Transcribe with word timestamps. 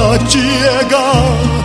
ventana 0.00 0.16
llega 0.32 1.59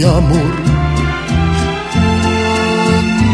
mi 0.00 0.06
amor. 0.06 0.52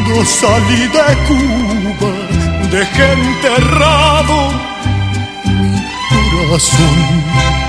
Cuando 0.05 0.25
salí 0.25 0.83
de 0.97 1.09
Cuba, 1.29 2.13
dejé 2.71 3.13
enterrado 3.13 4.37
mi 5.45 5.71
corazón. 6.31 7.66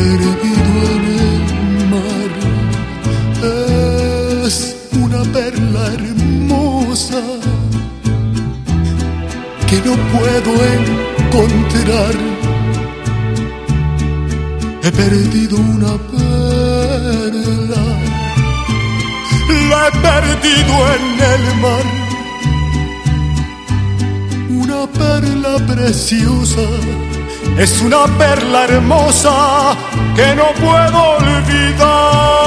Perdido 0.00 0.72
en 0.94 1.04
el 1.26 1.42
mar. 1.92 2.30
Es 4.46 4.56
una 5.04 5.22
perla 5.36 5.82
hermosa 5.96 7.22
que 9.68 9.76
no 9.86 9.94
puedo 10.14 10.50
encontrar. 10.76 12.14
He 14.82 14.90
perdido 15.02 15.54
una 15.58 15.94
perla, 16.12 17.82
la 19.70 19.80
he 19.88 19.92
perdido 20.08 20.74
en 20.96 21.04
el 21.34 21.44
mar 21.64 21.86
una 24.62 24.80
perla 24.86 25.54
preciosa, 25.66 26.66
es 27.58 27.80
una 27.82 28.06
perla 28.18 28.64
hermosa 28.64 29.76
que 30.14 30.34
no 30.34 30.52
puedo 30.54 31.16
olvidar. 31.18 32.39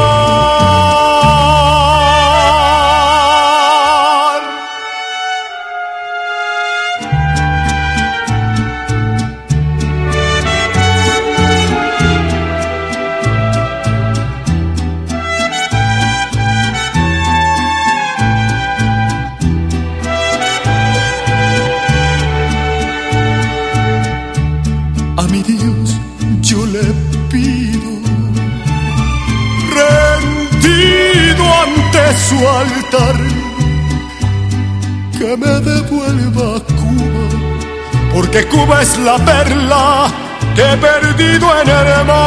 Porque 38.33 38.47
Cuba 38.47 38.81
es 38.81 38.97
la 38.97 39.17
perla 39.17 40.11
que 40.55 40.61
he 40.63 40.77
perdido 40.77 41.47
en 41.61 41.69
el 41.69 42.05
mar. 42.05 42.23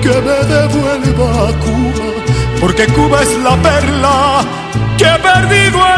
Que 0.00 0.14
me 0.26 0.44
devuelva 0.54 1.48
Cuba, 1.58 2.06
porque 2.60 2.86
Cuba 2.86 3.22
es 3.22 3.36
la 3.38 3.56
perla 3.56 4.44
que 4.96 5.06
he 5.06 5.18
perdido 5.18 5.78
en 5.78 5.92
el 5.94 5.97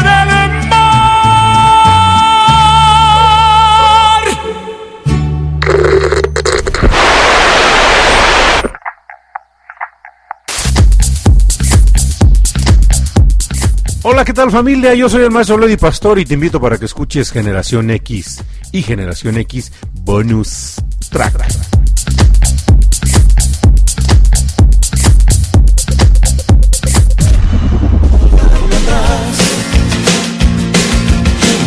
Hola, 14.21 14.27
¿qué 14.27 14.33
tal 14.33 14.51
familia? 14.51 14.93
Yo 14.93 15.09
soy 15.09 15.23
el 15.23 15.31
maestro 15.31 15.57
Lady 15.57 15.77
Pastor 15.77 16.19
y 16.19 16.25
te 16.25 16.35
invito 16.35 16.61
para 16.61 16.77
que 16.77 16.85
escuches 16.85 17.31
Generación 17.31 17.89
X 17.89 18.43
y 18.71 18.83
Generación 18.83 19.35
X 19.39 19.71
bonus 19.93 20.75
track. 21.09 21.43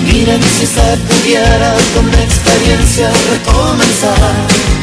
Miren 0.07 0.41
si 0.41 0.67
se 0.67 0.97
pudiera 1.09 1.75
con 1.93 2.09
experiencia 2.09 3.11
recomenzar. 3.33 4.74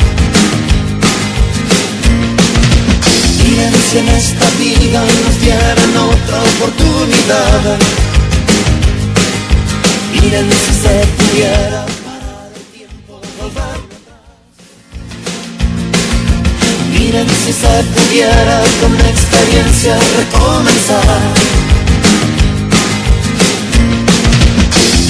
Miren 3.44 3.74
si 3.90 3.98
en 3.98 4.10
esta 4.10 4.50
vida 4.60 5.02
nos 5.24 5.42
dieran 5.42 5.98
otra 5.98 6.38
oportunidad. 6.52 7.78
Miren 10.14 10.50
si 10.52 10.74
se 10.84 10.96
pudiera 11.18 11.86
parar 12.06 12.52
el 12.56 12.66
tiempo, 12.78 13.22
volver 13.40 13.82
Miren 16.94 17.28
si 17.46 17.54
se 17.54 17.84
pudiera 17.94 18.58
con 18.80 18.94
experiencia 19.14 19.98
recomenzar. 20.18 21.22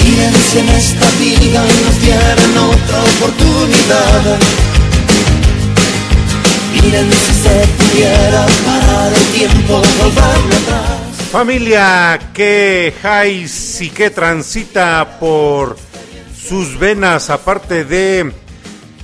Miren 0.04 0.34
si 0.50 0.58
en 0.58 0.68
esta 0.70 1.10
vida 1.20 1.60
nos 1.84 2.00
dieran 2.00 2.58
otra 2.58 2.98
oportunidad. 3.02 4.71
Familia 11.30 12.18
que 12.34 12.92
jais 13.00 13.80
y 13.80 13.90
que 13.90 14.10
transita 14.10 15.18
por 15.18 15.76
sus 16.36 16.78
venas, 16.78 17.30
aparte 17.30 17.84
de 17.84 18.32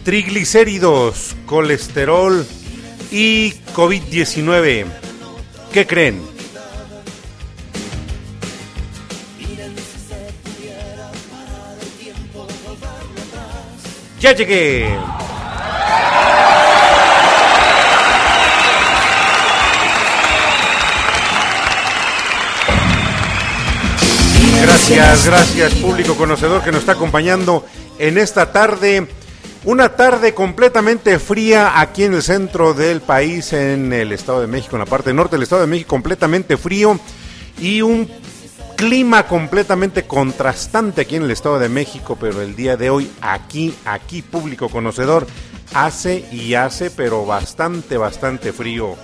triglicéridos, 0.04 1.36
colesterol 1.46 2.46
y 3.10 3.52
COVID-19. 3.74 4.86
¿Qué 5.72 5.86
creen? 5.86 6.22
Ya 14.20 14.32
llegué. 14.32 14.98
Gracias, 24.78 25.26
gracias 25.26 25.74
público 25.74 26.14
conocedor 26.14 26.62
que 26.62 26.70
nos 26.70 26.80
está 26.80 26.92
acompañando 26.92 27.66
en 27.98 28.16
esta 28.16 28.52
tarde. 28.52 29.08
Una 29.64 29.90
tarde 29.90 30.32
completamente 30.34 31.18
fría 31.18 31.80
aquí 31.80 32.04
en 32.04 32.14
el 32.14 32.22
centro 32.22 32.74
del 32.74 33.00
país, 33.00 33.52
en 33.52 33.92
el 33.92 34.12
Estado 34.12 34.40
de 34.40 34.46
México, 34.46 34.76
en 34.76 34.80
la 34.80 34.86
parte 34.86 35.12
norte 35.12 35.36
del 35.36 35.42
Estado 35.42 35.62
de 35.62 35.66
México, 35.66 35.88
completamente 35.90 36.56
frío 36.56 36.98
y 37.58 37.82
un 37.82 38.08
clima 38.76 39.26
completamente 39.26 40.04
contrastante 40.04 41.02
aquí 41.02 41.16
en 41.16 41.24
el 41.24 41.32
Estado 41.32 41.58
de 41.58 41.68
México, 41.68 42.16
pero 42.18 42.40
el 42.40 42.54
día 42.54 42.76
de 42.76 42.88
hoy 42.88 43.10
aquí, 43.20 43.74
aquí 43.84 44.22
público 44.22 44.68
conocedor, 44.68 45.26
hace 45.74 46.24
y 46.30 46.54
hace, 46.54 46.90
pero 46.90 47.26
bastante, 47.26 47.96
bastante 47.96 48.52
frío. 48.52 48.94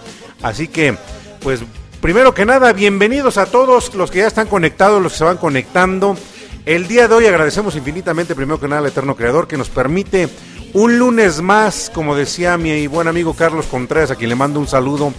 Así 0.41 0.69
que, 0.69 0.97
pues 1.41 1.61
Primero 2.05 2.35
que 2.35 2.45
nada, 2.45 2.75
bienvenidos 2.75 3.39
a 3.39 3.47
todos 3.47 3.95
los 3.95 4.11
que 4.11 4.19
ya 4.19 4.27
están 4.27 4.47
conectados, 4.47 5.03
los 5.03 5.13
que 5.13 5.19
se 5.19 5.25
van 5.25 5.39
conectando. 5.39 6.19
El 6.67 6.87
día 6.87 7.09
de 7.09 7.15
hoy 7.15 7.25
agradecemos 7.25 7.77
infinitamente, 7.77 8.35
primero 8.35 8.61
que 8.61 8.69
nada, 8.69 8.83
al 8.83 8.89
Eterno 8.89 9.17
Creador 9.17 9.49
que 9.49 9.57
nos 9.57 9.71
permite 9.71 10.29
un 10.75 10.99
lunes 10.99 11.41
más, 11.41 11.91
como 11.95 12.15
decía 12.15 12.59
mi 12.59 12.87
buen 12.89 13.09
amigo 13.09 13.33
Carlos 13.33 13.65
Contreras, 13.65 14.11
a 14.11 14.17
quien 14.17 14.29
le 14.29 14.37
mando 14.37 14.61
un 14.61 14.69
saludo 14.69 15.15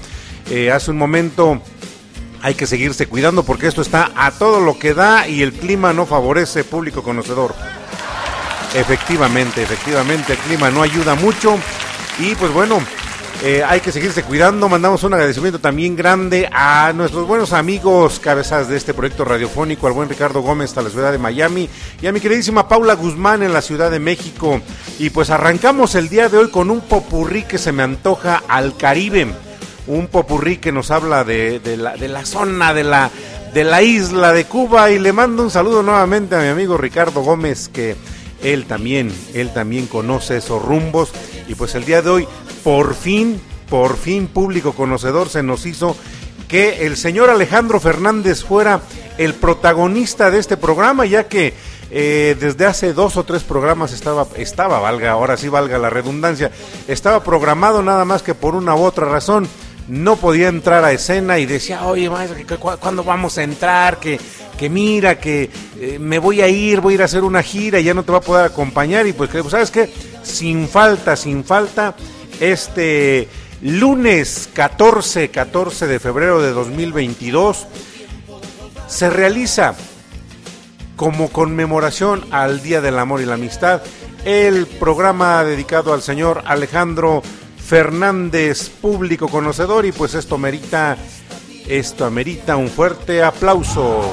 eh, 0.52 0.70
hace 0.70 0.92
un 0.92 1.00
momento. 1.00 1.60
Hay 2.44 2.54
que 2.54 2.68
seguirse 2.68 3.08
cuidando 3.08 3.42
porque 3.42 3.66
esto 3.66 3.82
está 3.82 4.12
a 4.16 4.30
todo 4.30 4.60
lo 4.60 4.78
que 4.78 4.94
da 4.94 5.28
y 5.28 5.42
el 5.42 5.54
clima 5.54 5.92
no 5.92 6.06
favorece 6.06 6.64
público 6.64 7.02
conocedor. 7.02 7.56
Efectivamente, 8.76 9.64
efectivamente, 9.64 10.34
el 10.34 10.38
clima 10.38 10.70
no 10.70 10.84
ayuda 10.84 11.16
mucho. 11.16 11.58
Y 12.20 12.36
pues 12.36 12.54
bueno, 12.54 12.80
eh, 13.44 13.64
hay 13.64 13.80
que 13.80 13.92
seguirse 13.92 14.24
cuidando. 14.24 14.70
Mandamos 14.70 15.04
un 15.04 15.14
agradecimiento 15.14 15.60
también 15.60 15.96
grande 15.96 16.50
a 16.52 16.94
nuestros 16.94 17.28
buenos 17.28 17.54
amigos, 17.54 18.20
cabezas 18.20 18.68
de 18.68 18.78
este 18.78 18.94
proyecto 18.94 19.26
radiofónico, 19.26 19.88
al 19.88 19.94
buen 19.94 20.10
Ricardo 20.10 20.42
Gómez 20.42 20.70
hasta 20.70 20.82
la 20.82 20.90
ciudad 20.90 21.12
de 21.12 21.18
Miami 21.18 21.70
y 22.02 22.08
a 22.08 22.12
mi 22.12 22.20
queridísima 22.20 22.68
Paula 22.68 22.96
Guzmán 22.96 23.44
en 23.44 23.54
la 23.54 23.62
Ciudad 23.62 23.92
de 23.92 24.00
México. 24.00 24.62
Y 25.00 25.10
pues 25.10 25.30
arrancamos 25.30 25.96
el 25.96 26.10
día 26.10 26.30
de 26.30 26.38
hoy 26.38 26.50
con 26.50 26.72
un 26.72 26.82
popurrí 26.82 27.44
que 27.44 27.58
se 27.58 27.72
me 27.72 27.84
antoja 27.84 28.42
al 28.48 28.76
Caribe. 28.78 29.28
Un 29.88 30.08
popurrí 30.08 30.58
que 30.58 30.72
nos 30.72 30.90
habla 30.90 31.24
de, 31.24 31.62
la 31.78 32.26
zona, 32.26 32.74
de 32.74 32.84
la, 32.84 33.12
de 33.54 33.64
la 33.64 33.84
isla 33.84 34.34
de 34.34 34.46
Cuba. 34.46 34.90
Y 34.90 34.98
le 34.98 35.14
mando 35.14 35.44
un 35.44 35.52
saludo 35.52 35.84
nuevamente 35.84 36.36
a 36.36 36.40
mi 36.40 36.48
amigo 36.48 36.78
Ricardo 36.78 37.22
Gómez 37.22 37.70
que 37.70 37.96
él 38.42 38.66
también, 38.66 39.12
él 39.34 39.54
también 39.54 39.86
conoce 39.88 40.38
esos 40.38 40.64
rumbos. 40.64 41.12
Y 41.48 41.56
pues 41.56 41.76
el 41.76 41.86
día 41.86 42.02
de 42.02 42.10
hoy 42.10 42.28
por 42.66 42.96
fin, 42.96 43.40
por 43.70 43.96
fin 43.96 44.26
público 44.26 44.74
conocedor 44.74 45.30
se 45.30 45.44
nos 45.44 45.68
hizo 45.68 45.96
que 46.48 46.88
el 46.88 46.98
señor 46.98 47.30
Alejandro 47.30 47.80
Fernández 47.80 48.44
fuera 48.44 48.82
el 49.20 49.36
protagonista 49.36 50.32
de 50.32 50.40
este 50.40 50.58
programa, 50.58 51.06
ya 51.06 51.28
que 51.28 51.54
eh, 51.92 52.36
desde 52.40 52.66
hace 52.66 52.94
dos 52.94 53.18
o 53.18 53.24
tres 53.24 53.44
programas 53.44 53.94
estaba, 53.94 54.26
estaba, 54.36 54.80
valga, 54.80 55.12
ahora 55.12 55.38
sí 55.38 55.48
valga 55.48 55.78
la 55.78 55.92
redundancia, 55.92 56.50
estaba 56.88 57.24
programado 57.24 57.84
nada 57.84 58.04
más 58.04 58.24
que 58.24 58.34
por 58.34 58.56
una 58.56 58.74
u 58.74 58.82
otra 58.82 59.06
razón. 59.06 59.48
No 59.88 60.16
podía 60.16 60.48
entrar 60.48 60.84
a 60.84 60.92
escena 60.92 61.38
y 61.38 61.46
decía, 61.46 61.86
oye, 61.86 62.10
maestro, 62.10 62.60
¿cuándo 62.80 63.04
vamos 63.04 63.38
a 63.38 63.44
entrar? 63.44 64.00
Que, 64.00 64.20
que 64.58 64.68
mira, 64.68 65.20
que 65.20 65.52
eh, 65.80 66.00
me 66.00 66.18
voy 66.18 66.42
a 66.42 66.48
ir, 66.48 66.82
voy 66.82 66.94
a 66.94 66.96
ir 66.96 67.02
a 67.04 67.06
hacer 67.06 67.24
una 67.24 67.44
gira 67.44 67.80
y 67.80 67.84
ya 67.84 67.94
no 67.94 68.02
te 68.02 68.12
va 68.12 68.18
a 68.18 68.22
poder 68.22 68.46
acompañar. 68.48 69.06
Y 69.06 69.14
pues, 69.14 69.30
¿sabes 69.48 69.70
qué? 69.70 69.94
Sin 70.24 70.68
falta, 70.68 71.16
sin 71.16 71.44
falta, 71.44 71.94
este 72.40 73.28
lunes 73.62 74.50
14, 74.54 75.30
14 75.30 75.88
de 75.88 76.00
febrero 76.00 76.42
de 76.42 76.52
2022 76.52 77.68
se 78.88 79.10
realiza 79.10 79.76
como 80.96 81.30
conmemoración 81.30 82.26
al 82.32 82.62
Día 82.62 82.82
del 82.82 83.00
Amor 83.00 83.22
y 83.22 83.26
la 83.26 83.34
Amistad 83.36 83.82
el 84.26 84.66
programa 84.66 85.44
dedicado 85.44 85.94
al 85.94 86.02
señor 86.02 86.42
Alejandro 86.46 87.22
Fernández, 87.58 88.70
público 88.70 89.28
conocedor, 89.28 89.86
y 89.86 89.92
pues 89.92 90.16
esto 90.16 90.38
merita, 90.38 90.98
esto 91.68 92.06
amerita 92.06 92.58
un 92.58 92.70
fuerte 92.70 93.24
aplauso. 93.24 94.12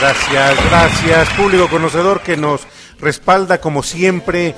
Gracias, 0.00 0.56
gracias, 0.70 1.28
público 1.34 1.68
conocedor 1.68 2.22
que 2.22 2.38
nos 2.38 2.62
respalda 3.00 3.60
como 3.60 3.82
siempre. 3.82 4.54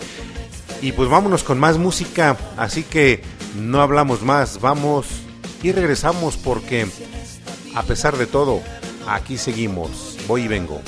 Y 0.81 0.93
pues 0.93 1.09
vámonos 1.09 1.43
con 1.43 1.59
más 1.59 1.79
música. 1.79 2.37
Así 2.57 2.85
que 2.85 3.25
no 3.57 3.83
hablamos 3.83 4.23
más, 4.23 4.61
vamos 4.61 5.07
y 5.63 5.73
regresamos 5.73 6.37
porque 6.37 6.87
a 7.75 7.83
pesar 7.83 8.17
de 8.19 8.27
todo, 8.27 8.61
aquí 9.09 9.37
seguimos. 9.37 10.17
Voy 10.29 10.43
y 10.43 10.49
vengo. 10.49 10.81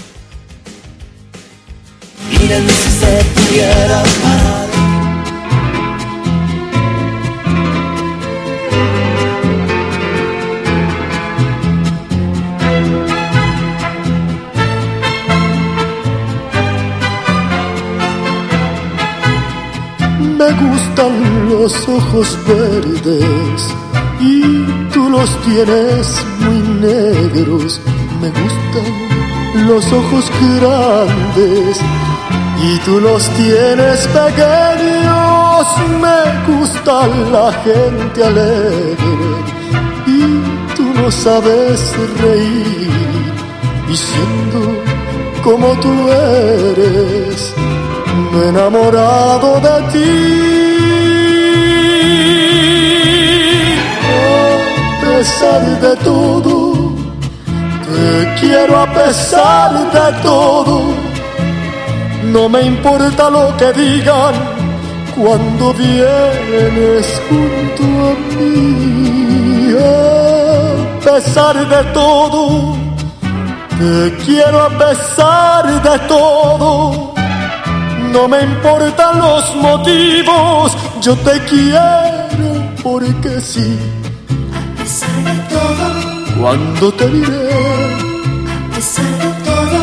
Me 20.45 20.53
gustan 20.53 21.49
los 21.49 21.89
ojos 21.89 22.39
verdes 22.47 23.75
y 24.21 24.43
tú 24.93 25.09
los 25.09 25.31
tienes 25.41 26.23
muy 26.41 26.61
negros. 26.87 27.81
Me 28.21 28.29
gustan 28.29 29.67
los 29.67 29.91
ojos 29.91 30.31
grandes 30.61 31.81
y 32.63 32.79
tú 32.85 33.01
los 33.01 33.27
tienes 33.31 34.07
pequeños. 34.09 35.67
Me 36.05 36.21
gusta 36.53 37.07
la 37.33 37.51
gente 37.65 38.25
alegre 38.25 39.17
y 40.07 40.77
tú 40.77 40.85
no 40.95 41.11
sabes 41.11 41.95
reír. 42.21 42.91
Y 43.89 43.97
siendo 43.97 44.61
como 45.43 45.69
tú 45.81 45.93
eres, 46.11 47.55
enamorado 48.49 49.61
de 49.67 49.77
ti. 49.93 50.13
A 54.11 55.01
pesar 55.01 55.63
de 55.81 55.97
todo, 55.97 56.95
Te 57.95 58.35
quiero 58.41 58.79
a 58.81 58.87
pesar 58.87 59.71
de 59.93 60.23
todo. 60.23 60.81
No 62.33 62.49
me 62.49 62.63
importa 62.63 63.31
lo 63.31 63.57
que 63.57 63.73
digan 63.73 64.35
cuando 65.15 65.73
vienes 65.75 67.07
junto 67.29 67.83
a 68.09 68.15
mí. 68.37 69.75
A 69.79 71.01
pesar 71.05 71.69
de 71.69 71.85
todo, 71.93 72.77
te 73.79 74.25
quiero 74.25 74.63
a 74.63 74.71
pesar 74.71 75.83
de 75.83 75.99
todo. 76.09 77.14
No 78.15 78.29
me 78.29 78.41
importan 78.43 79.19
los 79.19 79.57
motivos, 79.57 80.77
yo 81.01 81.17
te 81.17 81.33
quiero 81.51 82.49
porque 82.81 83.41
sí. 83.41 83.77
A 84.55 84.79
pesar 84.79 85.17
de 85.25 85.37
todo, 85.53 85.87
Cuando 86.41 86.93
te 86.93 87.07
miré, 87.07 87.49
a 88.71 88.75
pesar 88.77 89.13
de 89.25 89.31
todo, 89.49 89.79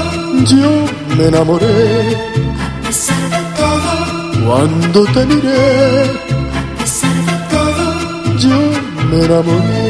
yo 0.46 0.72
me 1.18 1.26
enamoré. 1.28 2.16
a 2.56 2.88
pesar 2.88 3.24
de 3.36 3.42
todo, 3.60 3.92
Cuando 4.48 5.04
te 5.14 5.26
miré, 5.26 6.04
a 6.06 6.80
pesar 6.80 7.18
de 7.30 7.38
todo, 7.54 7.84
yo 8.38 8.58
me 9.10 9.26
enamoré. 9.26 9.81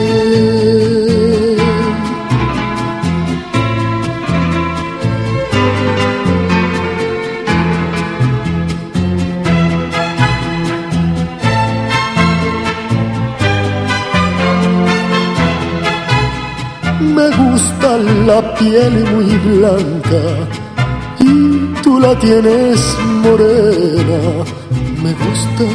Me 17.21 17.29
gusta 17.37 17.97
la 18.25 18.41
piel 18.55 18.93
muy 19.13 19.29
blanca 19.47 20.23
y 21.19 21.71
tú 21.83 21.99
la 21.99 22.17
tienes 22.17 22.79
morena. 23.23 24.21
Me 25.03 25.13
gusta 25.23 25.65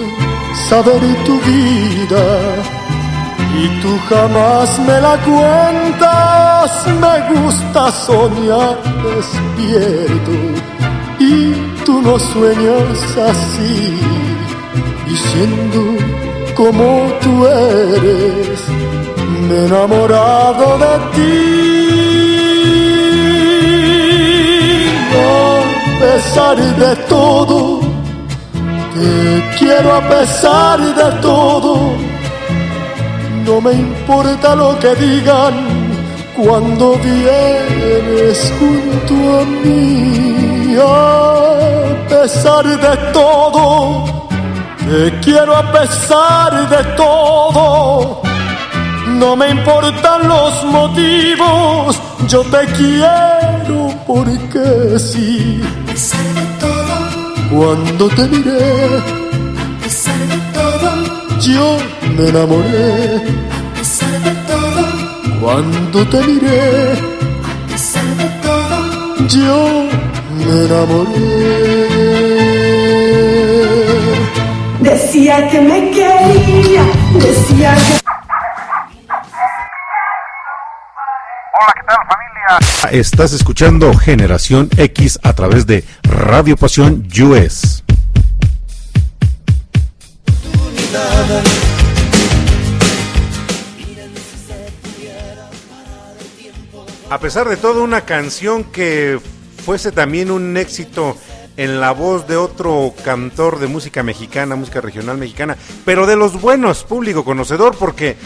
saber 0.69 1.01
tu 1.25 1.35
vida 1.51 2.25
y 3.63 3.65
tú 3.81 3.93
jamás 4.09 4.77
me 4.89 5.01
la 5.07 5.17
cuentas. 5.29 6.69
Me 7.05 7.17
gusta 7.33 7.93
soñar 7.93 8.77
despierto 9.07 10.37
y 11.21 11.53
tú 11.85 12.03
no 12.03 12.19
sueñas 12.19 13.17
así. 13.31 13.95
Y 15.13 15.17
siendo 15.17 15.81
como 16.57 17.13
tú 17.23 17.47
eres, 17.47 18.56
me 19.49 19.55
he 19.55 19.67
enamorado 19.67 20.79
de 20.79 20.95
ti. 21.15 21.67
A 25.15 26.01
pesar 26.01 26.57
de 26.57 26.97
todo, 27.09 27.81
te 28.95 29.57
quiero 29.59 29.95
a 29.95 30.03
pesar 30.09 30.79
de 30.81 31.09
todo. 31.21 31.73
No 33.45 33.61
me 33.61 33.73
importa 33.73 34.55
lo 34.55 34.79
que 34.79 34.95
digan 34.97 35.55
cuando 36.37 36.97
vienes 36.97 38.53
junto 38.59 39.15
a 39.41 39.45
mí. 39.45 40.77
A 40.79 42.09
pesar 42.09 42.65
de 42.65 42.97
todo, 43.13 44.05
te 44.89 45.21
quiero 45.21 45.57
a 45.57 45.73
pesar 45.73 46.69
de 46.69 46.85
todo. 46.97 48.26
No 49.19 49.35
me 49.35 49.49
importan 49.49 50.29
los 50.29 50.65
motivos, 50.65 52.01
yo 52.29 52.43
te 52.43 52.67
quiero 52.77 53.89
porque 54.07 54.99
sí. 54.99 55.63
todo, 56.61 56.97
Cuando 57.51 58.09
te 58.09 58.29
miré, 58.29 58.99
a 59.59 59.83
pesar 59.83 60.19
de 60.33 60.39
todo, 60.53 60.91
yo 61.41 61.79
me 62.17 62.29
enamoré. 62.29 63.23
todo, 64.47 64.83
Cuando 65.41 66.07
te 66.09 66.19
miré, 66.25 66.93
a 66.93 67.73
pesar 67.73 68.05
de 68.21 68.29
todo, 68.47 68.77
yo 69.29 69.89
me 70.37 70.67
enamoré. 70.67 71.87
Decía 74.81 75.49
que 75.49 75.61
me 75.63 75.91
quería, 75.91 76.83
decía 77.15 77.75
que... 77.75 78.06
Estás 82.91 83.33
escuchando 83.33 83.93
Generación 83.95 84.69
X 84.77 85.19
a 85.23 85.33
través 85.33 85.67
de 85.67 85.85
Radio 86.03 86.57
Pasión 86.57 87.07
US. 87.23 87.83
A 97.09 97.19
pesar 97.19 97.49
de 97.49 97.57
todo, 97.57 97.83
una 97.83 98.01
canción 98.03 98.65
que 98.65 99.21
fuese 99.65 99.93
también 99.93 100.31
un 100.31 100.57
éxito 100.57 101.17
en 101.57 101.81
la 101.81 101.93
voz 101.93 102.27
de 102.27 102.37
otro 102.37 102.95
cantor 103.05 103.59
de 103.59 103.67
música 103.67 104.03
mexicana, 104.03 104.57
música 104.57 104.81
regional 104.81 105.17
mexicana, 105.17 105.57
pero 105.85 106.07
de 106.07 106.17
los 106.17 106.41
buenos, 106.41 106.85
público 106.85 107.25
conocedor, 107.25 107.77
porque 107.77 108.17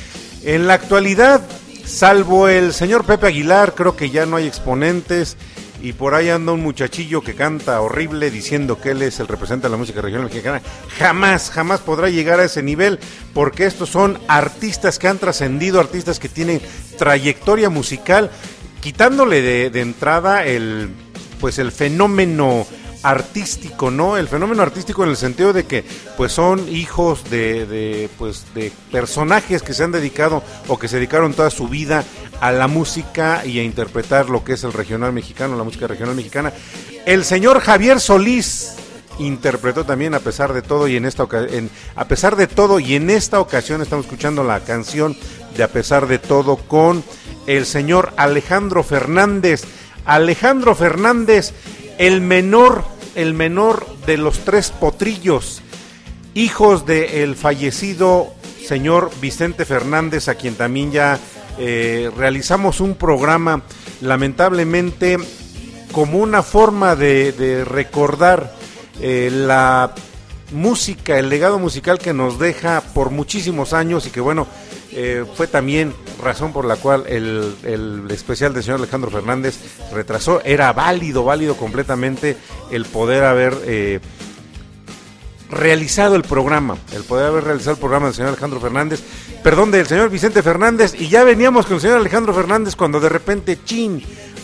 en 0.45 0.67
la 0.67 0.75
actualidad, 0.75 1.43
salvo 1.90 2.49
el 2.49 2.73
señor 2.73 3.04
Pepe 3.04 3.26
Aguilar, 3.26 3.75
creo 3.75 3.97
que 3.97 4.11
ya 4.11 4.25
no 4.25 4.37
hay 4.37 4.47
exponentes 4.47 5.37
y 5.82 5.92
por 5.92 6.14
ahí 6.14 6.28
anda 6.28 6.52
un 6.52 6.62
muchachillo 6.62 7.23
que 7.23 7.35
canta 7.35 7.80
horrible 7.80 8.30
diciendo 8.30 8.80
que 8.80 8.90
él 8.90 9.02
es 9.02 9.18
el 9.18 9.28
representante 9.28 9.66
de 9.66 9.73
la 9.73 9.76
música 9.76 10.00
regional 10.00 10.26
mexicana. 10.26 10.62
Jamás, 10.99 11.50
jamás 11.50 11.80
podrá 11.80 12.09
llegar 12.09 12.38
a 12.38 12.44
ese 12.44 12.62
nivel 12.62 12.99
porque 13.35 13.66
estos 13.66 13.88
son 13.88 14.18
artistas 14.28 14.99
que 14.99 15.09
han 15.09 15.18
trascendido, 15.18 15.80
artistas 15.80 16.20
que 16.20 16.28
tienen 16.28 16.61
trayectoria 16.97 17.70
musical, 17.70 18.30
quitándole 18.80 19.42
de, 19.42 19.70
de 19.70 19.80
entrada 19.80 20.44
el 20.44 20.90
pues 21.40 21.59
el 21.59 21.73
fenómeno 21.73 22.66
artístico, 23.02 23.90
¿no? 23.90 24.16
El 24.16 24.28
fenómeno 24.28 24.62
artístico 24.62 25.04
en 25.04 25.11
el 25.11 25.16
sentido 25.16 25.52
de 25.52 25.64
que 25.64 25.85
pues 26.16 26.33
son 26.33 26.69
hijos 26.69 27.28
de, 27.30 27.66
de, 27.66 28.09
pues 28.19 28.47
de 28.54 28.73
personajes 28.90 29.62
que 29.62 29.75
se 29.75 29.85
han 29.85 29.92
dedicado 29.92 30.42
o 30.69 30.78
que 30.78 30.88
se 30.88 30.97
dedicaron 30.97 31.35
toda 31.35 31.50
su 31.50 31.69
vida 31.69 32.04
a 32.40 32.52
la 32.52 32.69
música 32.69 33.45
y 33.45 33.59
a 33.59 33.62
interpretar 33.62 34.30
lo 34.30 34.45
que 34.45 34.54
es 34.54 34.64
el 34.64 34.73
regional 34.73 35.12
mexicano, 35.12 35.57
la 35.57 35.64
música 35.64 35.87
regional 35.87 36.14
mexicana. 36.14 36.52
El 37.07 37.25
señor 37.25 37.61
Javier 37.61 38.00
Solís 38.00 38.76
interpretó 39.19 39.85
también 39.85 40.14
a 40.14 40.21
pesar 40.21 40.52
de 40.52 40.62
todo 40.62 40.88
y 40.88 40.97
en 40.97 41.04
esta 41.04 41.26
a 41.95 42.04
pesar 42.07 42.37
de 42.37 42.47
todo 42.47 42.80
y 42.80 42.95
en 42.95 43.11
esta 43.11 43.40
ocasión 43.40 43.83
estamos 43.83 44.07
escuchando 44.07 44.45
la 44.45 44.61
canción 44.61 45.16
de 45.57 45.62
a 45.62 45.69
pesar 45.69 46.07
de 46.07 46.19
todo 46.19 46.57
con 46.57 47.04
el 47.47 47.66
señor 47.66 48.12
Alejandro 48.16 48.83
Fernández. 48.83 49.64
Alejandro 50.07 50.75
Fernández, 50.75 51.52
el 52.00 52.23
menor, 52.23 52.83
el 53.14 53.35
menor 53.35 53.87
de 54.07 54.16
los 54.16 54.38
tres 54.38 54.71
potrillos, 54.71 55.61
hijos 56.33 56.87
del 56.87 57.37
fallecido 57.37 58.33
señor 58.66 59.11
Vicente 59.21 59.66
Fernández, 59.66 60.28
a 60.28 60.35
quien 60.35 60.54
también 60.54 60.92
ya 60.92 61.19
eh, 61.59 62.11
realizamos 62.16 62.80
un 62.80 62.95
programa, 62.95 63.64
lamentablemente, 64.00 65.19
como 65.92 66.21
una 66.21 66.42
forma 66.42 66.97
de, 66.97 67.66
recordar 67.69 68.54
eh, 69.02 69.28
la 69.30 69.95
música, 70.52 71.19
el 71.19 71.28
legado 71.28 71.59
musical 71.59 71.99
que 71.99 72.14
nos 72.14 72.38
deja 72.38 72.80
por 72.95 73.11
muchísimos 73.11 73.75
años 73.75 74.07
y 74.07 74.11
que 74.11 74.23
bueno, 74.23 74.47
eh, 74.92 75.25
fue 75.35 75.47
también 75.47 75.94
razón 76.23 76.52
por 76.52 76.64
la 76.64 76.76
cual 76.76 77.04
el, 77.06 77.54
el 77.62 78.11
especial 78.11 78.52
del 78.52 78.62
señor 78.62 78.80
Alejandro 78.80 79.11
Fernández 79.11 79.56
retrasó. 79.92 80.40
Era 80.44 80.73
válido, 80.73 81.25
válido 81.25 81.56
completamente 81.56 82.37
el 82.70 82.85
poder 82.87 83.25
haber 83.25 83.56
eh, 83.64 84.00
realizado 85.50 86.16
el 86.16 86.23
programa, 86.23 86.76
el 86.92 87.04
poder 87.04 87.26
haber 87.26 87.44
realizado 87.44 87.73
el 87.73 87.80
programa 87.80 88.06
del 88.06 88.14
señor 88.14 88.30
Alejandro 88.30 88.61
Fernández, 88.61 89.00
perdón, 89.42 89.70
del 89.70 89.87
señor 89.87 90.11
Vicente 90.11 90.42
Fernández, 90.42 90.94
y 90.99 91.09
ya 91.09 91.25
veníamos 91.25 91.66
con 91.66 91.76
el 91.76 91.80
señor 91.80 91.99
Alejandro 91.99 92.35
Fernández 92.35 92.76
cuando 92.76 93.00
de 93.00 93.09
repente, 93.09 93.59
chin, 93.64 94.02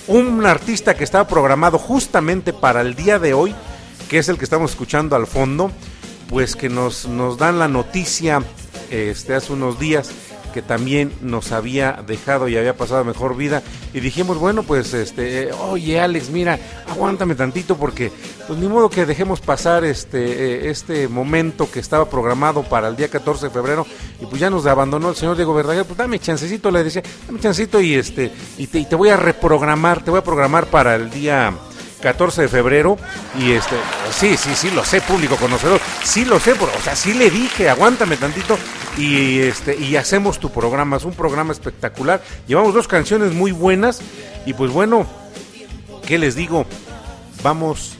un 0.08 0.46
artista 0.46 0.94
que 0.94 1.04
estaba 1.04 1.26
programado 1.26 1.78
justamente 1.78 2.52
para 2.52 2.80
el 2.80 2.94
día 2.94 3.18
de 3.18 3.34
hoy, 3.34 3.54
que 4.08 4.18
es 4.18 4.28
el 4.28 4.38
que 4.38 4.44
estamos 4.44 4.70
escuchando 4.70 5.16
al 5.16 5.26
fondo, 5.26 5.70
pues 6.28 6.54
que 6.56 6.68
nos, 6.68 7.06
nos 7.06 7.38
dan 7.38 7.58
la 7.58 7.68
noticia 7.68 8.42
este, 8.90 9.34
hace 9.34 9.52
unos 9.52 9.78
días 9.78 10.10
que 10.56 10.62
también 10.62 11.12
nos 11.20 11.52
había 11.52 12.02
dejado 12.06 12.48
y 12.48 12.56
había 12.56 12.74
pasado 12.74 13.04
mejor 13.04 13.36
vida. 13.36 13.62
Y 13.92 14.00
dijimos 14.00 14.38
bueno 14.38 14.62
pues 14.62 14.94
este 14.94 15.48
eh, 15.48 15.52
oye 15.52 16.00
Alex 16.00 16.30
mira 16.30 16.58
aguántame 16.88 17.34
tantito 17.34 17.76
porque 17.76 18.10
pues 18.46 18.58
ni 18.58 18.66
modo 18.66 18.88
que 18.88 19.04
dejemos 19.04 19.42
pasar 19.42 19.84
este 19.84 20.22
eh, 20.22 20.70
este 20.70 21.08
momento 21.08 21.70
que 21.70 21.78
estaba 21.78 22.08
programado 22.08 22.62
para 22.62 22.88
el 22.88 22.96
día 22.96 23.08
14 23.08 23.48
de 23.48 23.50
febrero 23.52 23.86
y 24.18 24.24
pues 24.24 24.40
ya 24.40 24.48
nos 24.48 24.64
abandonó 24.64 25.10
el 25.10 25.16
señor 25.16 25.36
Diego 25.36 25.52
Verdaguer. 25.52 25.84
Pues 25.84 25.98
dame 25.98 26.18
chancecito 26.20 26.70
le 26.70 26.84
decía 26.84 27.02
dame 27.26 27.38
chancecito 27.38 27.78
y 27.82 27.92
este 27.92 28.32
y 28.56 28.66
te, 28.66 28.78
y 28.78 28.86
te 28.86 28.96
voy 28.96 29.10
a 29.10 29.18
reprogramar 29.18 30.02
te 30.02 30.10
voy 30.10 30.20
a 30.20 30.24
programar 30.24 30.68
para 30.68 30.94
el 30.94 31.10
día 31.10 31.52
14 32.00 32.42
de 32.42 32.48
febrero 32.48 32.98
y 33.38 33.52
este 33.52 33.76
sí 34.12 34.36
sí 34.36 34.50
sí 34.54 34.70
lo 34.70 34.84
sé 34.84 35.00
público 35.00 35.36
conocedor 35.36 35.80
sí 36.04 36.24
lo 36.24 36.38
sé 36.38 36.54
pero, 36.54 36.70
o 36.76 36.82
sea 36.82 36.94
sí 36.94 37.14
le 37.14 37.30
dije 37.30 37.68
aguántame 37.68 38.16
tantito 38.16 38.58
y 38.96 39.40
este 39.40 39.76
y 39.76 39.96
hacemos 39.96 40.38
tu 40.38 40.50
programa 40.50 40.96
es 40.96 41.04
un 41.04 41.14
programa 41.14 41.52
espectacular 41.52 42.22
llevamos 42.46 42.74
dos 42.74 42.88
canciones 42.88 43.32
muy 43.32 43.52
buenas 43.52 44.00
y 44.44 44.54
pues 44.54 44.70
bueno 44.70 45.06
qué 46.06 46.18
les 46.18 46.34
digo 46.34 46.66
vamos 47.42 47.96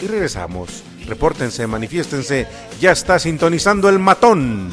y 0.00 0.06
regresamos 0.06 0.82
repórtense 1.06 1.66
manifiéstense 1.66 2.46
ya 2.80 2.92
está 2.92 3.18
sintonizando 3.18 3.88
el 3.88 3.98
matón 3.98 4.70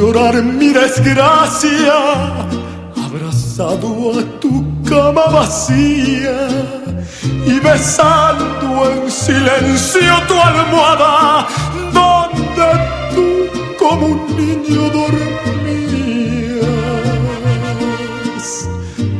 llorar 0.00 0.42
mi 0.42 0.70
desgracia, 0.72 1.96
abrazado 3.06 3.88
a 4.18 4.22
tu 4.40 4.52
cama 4.88 5.26
vacía 5.26 6.38
y 7.52 7.54
besando 7.60 8.90
en 8.90 9.10
silencio 9.10 10.12
tu 10.26 10.36
almohada, 10.50 11.46
donde 11.92 12.68
tú 13.14 13.26
como 13.78 14.06
un 14.14 14.20
niño 14.40 14.82
dormías. 14.98 15.28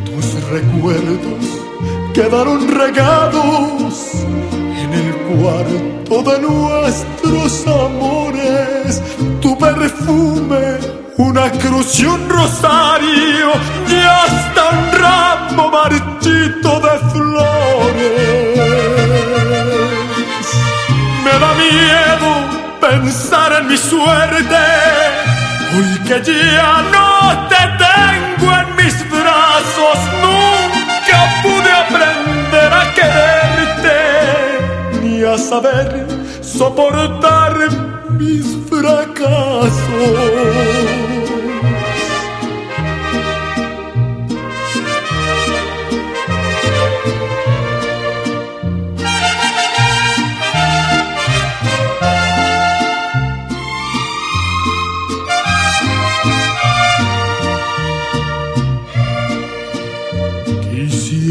Tus 0.07 0.27
recuerdos 0.57 1.45
quedaron 2.15 2.61
regados 2.83 3.95
en 4.83 4.91
el 5.03 5.11
cuarto 5.29 6.15
de 6.31 6.37
nuestros 6.49 7.67
amores, 7.67 9.03
perfume, 9.61 10.79
una 11.19 11.51
cruz 11.53 12.01
y 12.01 12.07
un 12.07 12.29
rosario, 12.29 13.53
y 13.89 13.95
hasta 13.95 14.71
un 14.71 14.93
ramo 15.01 15.71
marchito 15.71 16.81
de 16.81 16.99
flores. 17.13 18.41
Me 21.25 21.33
da 21.43 21.53
miedo 21.67 22.31
pensar 22.81 23.53
en 23.61 23.69
mi 23.69 23.77
suerte, 23.77 24.65
hoy 25.77 25.99
que 26.09 26.19
ya 26.25 26.83
no 26.95 27.11
te 27.49 27.63
tengo 27.85 28.49
en 28.61 28.69
mis 28.77 28.97
brazos, 29.11 29.99
nunca 30.25 31.19
pude 31.43 31.71
aprender 31.85 32.73
a 32.73 32.95
quererte 32.95 33.99
ni 35.03 35.23
a 35.23 35.37
saber 35.37 36.07
soportar 36.43 37.55
mis 38.19 38.60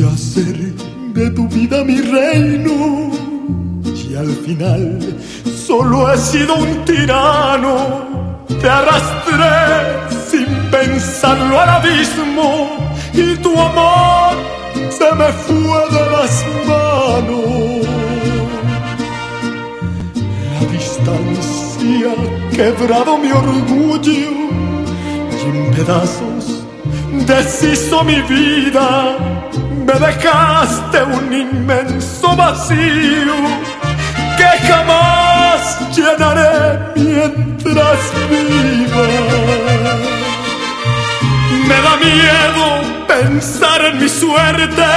hacer 0.05 0.73
de 1.13 1.29
tu 1.31 1.47
vida 1.47 1.83
mi 1.83 2.01
reino 2.01 3.11
y 4.09 4.15
al 4.15 4.29
final 4.45 4.99
solo 5.69 6.11
he 6.11 6.17
sido 6.17 6.55
un 6.55 6.83
tirano. 6.83 7.75
Te 8.61 8.67
arrastré 8.67 9.57
sin 10.29 10.47
pensarlo 10.71 11.53
al 11.63 11.69
abismo 11.79 12.49
y 13.13 13.35
tu 13.43 13.51
amor 13.69 14.33
se 14.97 15.07
me 15.19 15.29
fue 15.45 15.79
de 15.95 16.03
las 16.15 16.33
manos. 16.69 17.85
La 20.53 20.61
distancia 20.77 22.11
ha 22.17 22.55
quebrado 22.57 23.11
mi 23.23 23.31
orgullo 23.31 24.31
y 25.33 25.41
en 25.49 25.71
pedazos 25.75 26.45
deshizo 27.29 28.03
mi 28.03 28.19
vida. 28.33 28.87
Me 29.85 29.95
dejaste 30.07 30.97
un 31.17 31.27
inmenso 31.45 32.35
vacío 32.35 33.37
que 34.37 34.49
jamás 34.67 35.18
llenaré 35.95 36.79
mientras 36.95 37.99
viva. 38.29 39.07
Me 41.67 41.77
da 41.85 41.95
miedo 41.97 42.65
pensar 43.07 43.85
en 43.85 43.99
mi 43.99 44.09
suerte, 44.09 44.89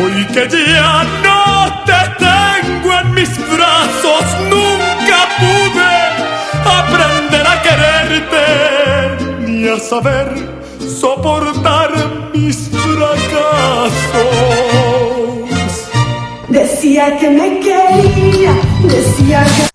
hoy 0.00 0.26
que 0.34 0.48
ya 0.48 1.04
no 1.24 1.84
te 1.84 2.00
tengo 2.24 2.88
en 3.00 3.14
mis 3.14 3.32
brazos, 3.54 4.24
nunca 4.50 5.18
pude 5.38 5.92
aprender 6.78 7.46
a 7.46 7.62
quererte 7.62 8.46
ni 9.40 9.68
a 9.68 9.78
saber 9.78 10.28
soportar 11.00 11.90
mis 12.34 12.68
fracasos. 12.70 14.65
Decía 16.96 17.18
que 17.18 17.28
me 17.28 17.60
quería, 17.60 18.54
decía 18.84 19.44
que... 19.44 19.68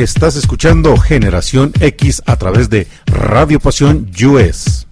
Estás 0.00 0.36
escuchando 0.36 0.96
Generación 0.96 1.72
X 1.80 2.22
a 2.26 2.36
través 2.36 2.70
de 2.70 2.86
Radio 3.06 3.58
Pasión 3.58 4.08
US. 4.24 4.86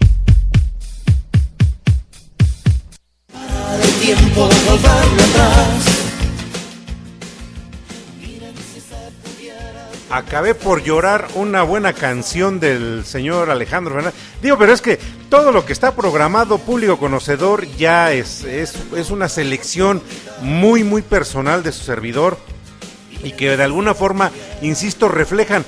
el 3.83 3.93
tiempo 4.01 4.49
volverlo 4.67 5.23
atrás. 5.23 5.78
Acabé 10.09 10.55
por 10.55 10.81
llorar 10.83 11.27
una 11.35 11.61
buena 11.61 11.93
canción 11.93 12.59
del 12.59 13.05
señor 13.05 13.51
Alejandro 13.51 13.93
Fernández. 13.93 14.19
Digo, 14.41 14.57
pero 14.57 14.73
es 14.73 14.81
que 14.81 14.97
todo 15.29 15.51
lo 15.51 15.65
que 15.65 15.73
está 15.73 15.93
programado, 15.93 16.57
público 16.57 16.97
conocedor, 16.97 17.67
ya 17.77 18.11
es, 18.11 18.43
es, 18.43 18.73
es 18.95 19.11
una 19.11 19.29
selección 19.29 20.01
muy, 20.41 20.83
muy 20.83 21.03
personal 21.03 21.61
de 21.61 21.71
su 21.71 21.83
servidor 21.83 22.39
y 23.23 23.33
que 23.33 23.55
de 23.55 23.63
alguna 23.63 23.93
forma, 23.93 24.31
insisto, 24.63 25.09
reflejan 25.09 25.63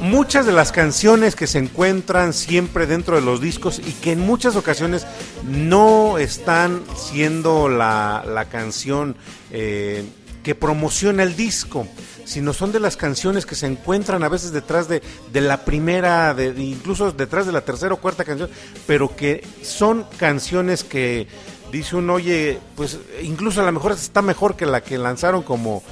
muchas 0.00 0.46
de 0.46 0.52
las 0.52 0.72
canciones 0.72 1.34
que 1.34 1.46
se 1.46 1.58
encuentran 1.58 2.32
siempre 2.34 2.86
dentro 2.86 3.16
de 3.16 3.22
los 3.22 3.40
discos 3.40 3.80
y 3.80 3.92
que 3.92 4.12
en 4.12 4.20
muchas 4.20 4.54
ocasiones 4.54 5.06
no 5.44 6.18
están 6.18 6.82
siendo 6.94 7.68
la, 7.68 8.24
la 8.26 8.44
canción 8.44 9.16
eh, 9.50 10.04
que 10.46 10.54
promociona 10.54 11.24
el 11.24 11.34
disco, 11.34 11.88
sino 12.24 12.52
son 12.52 12.70
de 12.70 12.78
las 12.78 12.96
canciones 12.96 13.44
que 13.44 13.56
se 13.56 13.66
encuentran 13.66 14.22
a 14.22 14.28
veces 14.28 14.52
detrás 14.52 14.86
de, 14.86 15.02
de 15.32 15.40
la 15.40 15.64
primera, 15.64 16.34
de, 16.34 16.50
incluso 16.62 17.10
detrás 17.10 17.46
de 17.46 17.52
la 17.52 17.62
tercera 17.62 17.94
o 17.94 17.96
cuarta 17.96 18.22
canción, 18.22 18.48
pero 18.86 19.16
que 19.16 19.44
son 19.64 20.06
canciones 20.18 20.84
que 20.84 21.26
dice 21.72 21.96
uno, 21.96 22.14
oye, 22.14 22.60
pues 22.76 23.00
incluso 23.22 23.60
a 23.60 23.64
lo 23.64 23.72
mejor 23.72 23.90
está 23.90 24.22
mejor 24.22 24.54
que 24.54 24.66
la 24.66 24.84
que 24.84 24.98
lanzaron 24.98 25.42
como, 25.42 25.82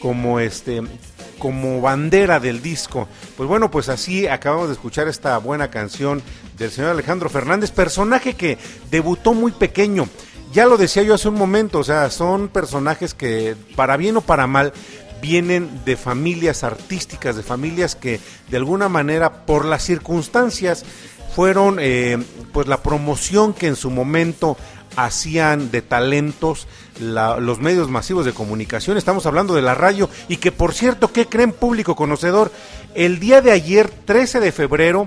como 0.00 0.40
este 0.40 0.80
como 1.38 1.82
bandera 1.82 2.40
del 2.40 2.62
disco. 2.62 3.08
Pues 3.36 3.46
bueno, 3.46 3.70
pues 3.70 3.90
así 3.90 4.26
acabamos 4.26 4.68
de 4.68 4.72
escuchar 4.72 5.06
esta 5.06 5.36
buena 5.36 5.70
canción 5.70 6.22
del 6.56 6.70
señor 6.70 6.92
Alejandro 6.92 7.28
Fernández, 7.28 7.72
personaje 7.72 8.34
que 8.34 8.56
debutó 8.90 9.34
muy 9.34 9.52
pequeño. 9.52 10.08
Ya 10.52 10.66
lo 10.66 10.76
decía 10.76 11.02
yo 11.02 11.14
hace 11.14 11.28
un 11.28 11.34
momento, 11.34 11.78
o 11.80 11.84
sea, 11.84 12.10
son 12.10 12.48
personajes 12.48 13.12
que 13.14 13.54
para 13.76 13.96
bien 13.96 14.16
o 14.16 14.20
para 14.22 14.46
mal 14.46 14.72
vienen 15.20 15.84
de 15.84 15.96
familias 15.96 16.64
artísticas, 16.64 17.36
de 17.36 17.42
familias 17.42 17.94
que 17.96 18.20
de 18.48 18.56
alguna 18.56 18.88
manera 18.88 19.44
por 19.46 19.64
las 19.64 19.82
circunstancias 19.82 20.84
fueron 21.34 21.76
eh, 21.80 22.18
pues 22.52 22.66
la 22.66 22.82
promoción 22.82 23.52
que 23.52 23.66
en 23.66 23.76
su 23.76 23.90
momento 23.90 24.56
hacían 24.96 25.70
de 25.70 25.82
talentos 25.82 26.66
la- 26.98 27.38
los 27.38 27.58
medios 27.60 27.90
masivos 27.90 28.24
de 28.24 28.32
comunicación, 28.32 28.96
estamos 28.96 29.26
hablando 29.26 29.54
de 29.54 29.62
la 29.62 29.74
radio 29.74 30.08
y 30.28 30.38
que 30.38 30.50
por 30.50 30.72
cierto, 30.72 31.12
¿qué 31.12 31.26
creen 31.26 31.52
público 31.52 31.94
conocedor? 31.94 32.50
El 32.94 33.20
día 33.20 33.42
de 33.42 33.52
ayer, 33.52 33.88
13 33.90 34.40
de 34.40 34.50
febrero, 34.50 35.06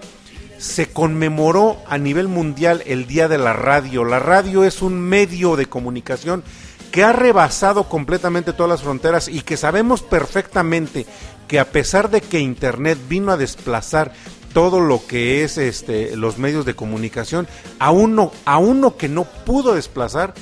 se 0.61 0.89
conmemoró 0.89 1.77
a 1.87 1.97
nivel 1.97 2.27
mundial 2.27 2.83
el 2.85 3.07
Día 3.07 3.27
de 3.27 3.39
la 3.39 3.51
Radio. 3.51 4.05
La 4.05 4.19
radio 4.19 4.63
es 4.63 4.83
un 4.83 5.01
medio 5.01 5.55
de 5.55 5.65
comunicación 5.65 6.43
que 6.91 7.03
ha 7.03 7.13
rebasado 7.13 7.89
completamente 7.89 8.53
todas 8.53 8.69
las 8.69 8.83
fronteras 8.83 9.27
y 9.27 9.41
que 9.41 9.57
sabemos 9.57 10.03
perfectamente 10.03 11.07
que 11.47 11.59
a 11.59 11.71
pesar 11.71 12.11
de 12.11 12.21
que 12.21 12.39
Internet 12.39 12.99
vino 13.09 13.31
a 13.31 13.37
desplazar 13.37 14.13
todo 14.53 14.79
lo 14.81 15.05
que 15.07 15.43
es 15.43 15.57
este 15.57 16.15
los 16.15 16.37
medios 16.37 16.63
de 16.65 16.75
comunicación, 16.75 17.47
a 17.79 17.89
uno, 17.89 18.31
a 18.45 18.59
uno 18.59 18.97
que 18.97 19.09
no 19.09 19.23
pudo 19.23 19.73
desplazar, 19.73 20.35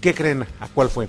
¿qué 0.00 0.14
creen? 0.14 0.46
¿A 0.58 0.66
cuál 0.66 0.90
fue? 0.90 1.08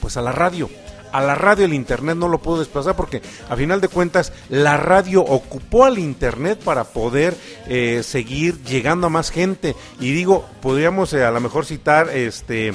Pues 0.00 0.16
a 0.16 0.22
la 0.22 0.30
radio. 0.30 0.70
A 1.16 1.22
la 1.22 1.34
radio 1.34 1.64
el 1.64 1.72
internet 1.72 2.14
no 2.14 2.28
lo 2.28 2.42
pudo 2.42 2.58
desplazar 2.58 2.94
porque 2.94 3.22
a 3.48 3.56
final 3.56 3.80
de 3.80 3.88
cuentas 3.88 4.34
la 4.50 4.76
radio 4.76 5.22
ocupó 5.22 5.86
al 5.86 5.98
internet 5.98 6.60
para 6.62 6.84
poder 6.84 7.34
eh, 7.68 8.02
seguir 8.02 8.62
llegando 8.64 9.06
a 9.06 9.10
más 9.10 9.30
gente. 9.30 9.74
Y 9.98 10.12
digo, 10.12 10.46
podríamos 10.60 11.14
eh, 11.14 11.24
a 11.24 11.30
lo 11.30 11.40
mejor 11.40 11.64
citar 11.64 12.10
este 12.10 12.74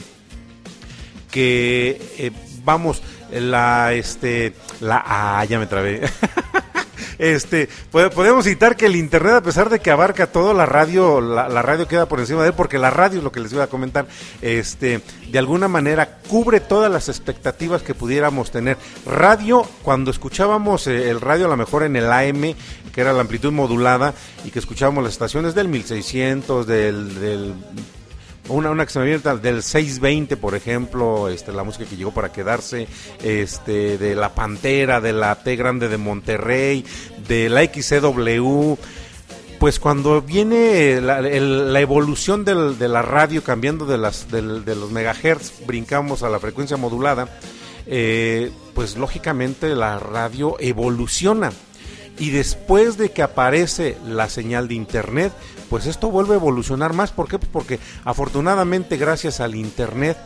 que 1.30 2.02
eh, 2.18 2.32
vamos 2.64 3.04
la 3.32 3.94
este 3.94 4.56
la 4.80 5.04
ah 5.06 5.46
ya 5.46 5.60
me 5.60 5.68
trabé 5.68 6.02
este 7.22 7.70
po- 7.92 8.10
podemos 8.10 8.46
citar 8.46 8.76
que 8.76 8.88
el 8.88 8.96
internet 8.96 9.36
a 9.36 9.42
pesar 9.42 9.70
de 9.70 9.80
que 9.80 9.92
abarca 9.92 10.26
todo 10.28 10.54
la 10.56 10.66
radio 10.66 11.22
la, 11.22 11.48
la 11.48 11.62
radio 11.62 11.88
queda 11.88 12.08
por 12.08 12.20
encima 12.20 12.42
de 12.42 12.48
él 12.50 12.54
porque 12.56 12.80
la 12.80 12.90
radio 12.90 13.20
es 13.20 13.24
lo 13.24 13.32
que 13.32 13.40
les 13.40 13.54
iba 13.54 13.64
a 13.64 13.68
comentar 13.68 14.08
este 14.42 15.02
de 15.32 15.38
alguna 15.40 15.68
manera 15.68 16.18
cubre 16.28 16.60
todas 16.60 16.92
las 16.92 17.10
expectativas 17.10 17.84
que 17.84 17.94
pudiéramos 17.94 18.50
tener. 18.52 18.78
Radio 19.06 19.62
cuando 19.84 20.10
escuchábamos 20.12 20.88
eh, 20.88 21.10
el 21.12 21.22
radio 21.22 21.46
a 21.46 21.50
lo 21.50 21.58
mejor 21.58 21.84
en 21.84 21.96
el 21.96 22.12
AM 22.12 22.56
que 22.92 23.02
era 23.02 23.14
la 23.14 23.22
amplitud 23.22 23.52
modulada 23.52 24.14
y 24.44 24.50
que 24.50 24.60
escuchábamos 24.60 25.04
las 25.04 25.14
estaciones 25.14 25.54
del 25.56 25.68
1600 25.68 26.66
del, 26.66 27.20
del 27.22 27.54
una, 28.50 28.70
una 28.72 28.86
que 28.86 28.92
se 28.92 29.00
me 29.00 29.06
viene 29.06 29.22
del 29.42 29.64
620, 29.64 30.36
por 30.38 30.56
ejemplo, 30.56 31.30
este, 31.30 31.52
la 31.54 31.64
música 31.64 31.86
que 31.86 31.96
llegó 31.96 32.12
para 32.12 32.32
quedarse, 32.32 32.88
este, 33.24 33.98
de 33.98 34.16
La 34.16 34.34
Pantera, 34.34 35.00
de 35.00 35.14
la 35.14 35.36
T 35.36 35.56
Grande 35.56 35.88
de 35.88 35.98
Monterrey, 35.98 36.86
de 37.28 37.50
la 37.50 37.64
XCW. 37.64 38.76
Pues 39.60 39.80
cuando 39.80 40.22
viene 40.24 41.00
la, 41.02 41.20
evolución 41.80 42.44
del- 42.44 42.80
de 42.80 42.88
la 42.88 43.04
radio 43.04 43.44
cambiando 43.44 43.86
de, 43.86 44.00
las, 44.00 44.32
de 44.32 44.42
los 44.42 44.90
megahertz, 44.90 45.66
brincamos 45.68 46.24
a 46.24 46.30
la 46.30 46.40
frecuencia 46.40 46.78
modulada, 46.78 47.30
eh, 47.86 48.52
pues 48.74 48.98
lógicamente 48.98 49.76
la 49.76 50.00
radio 50.00 50.56
evoluciona. 50.60 51.52
Y 52.18 52.32
después 52.32 52.98
de 52.98 53.12
que 53.12 53.22
aparece 53.22 53.98
la 54.08 54.30
señal 54.30 54.68
de 54.68 54.74
Internet, 54.76 55.32
pues 55.72 55.88
esto 55.88 56.12
vuelve 56.12 56.34
a 56.34 56.38
evolucionar 56.38 56.92
más. 56.92 57.14
¿Por 57.14 57.30
qué? 57.30 57.40
Pues 57.40 57.50
porque 57.50 57.80
afortunadamente 58.04 58.98
gracias 58.98 59.40
al 59.40 59.56
Internet 59.56 60.18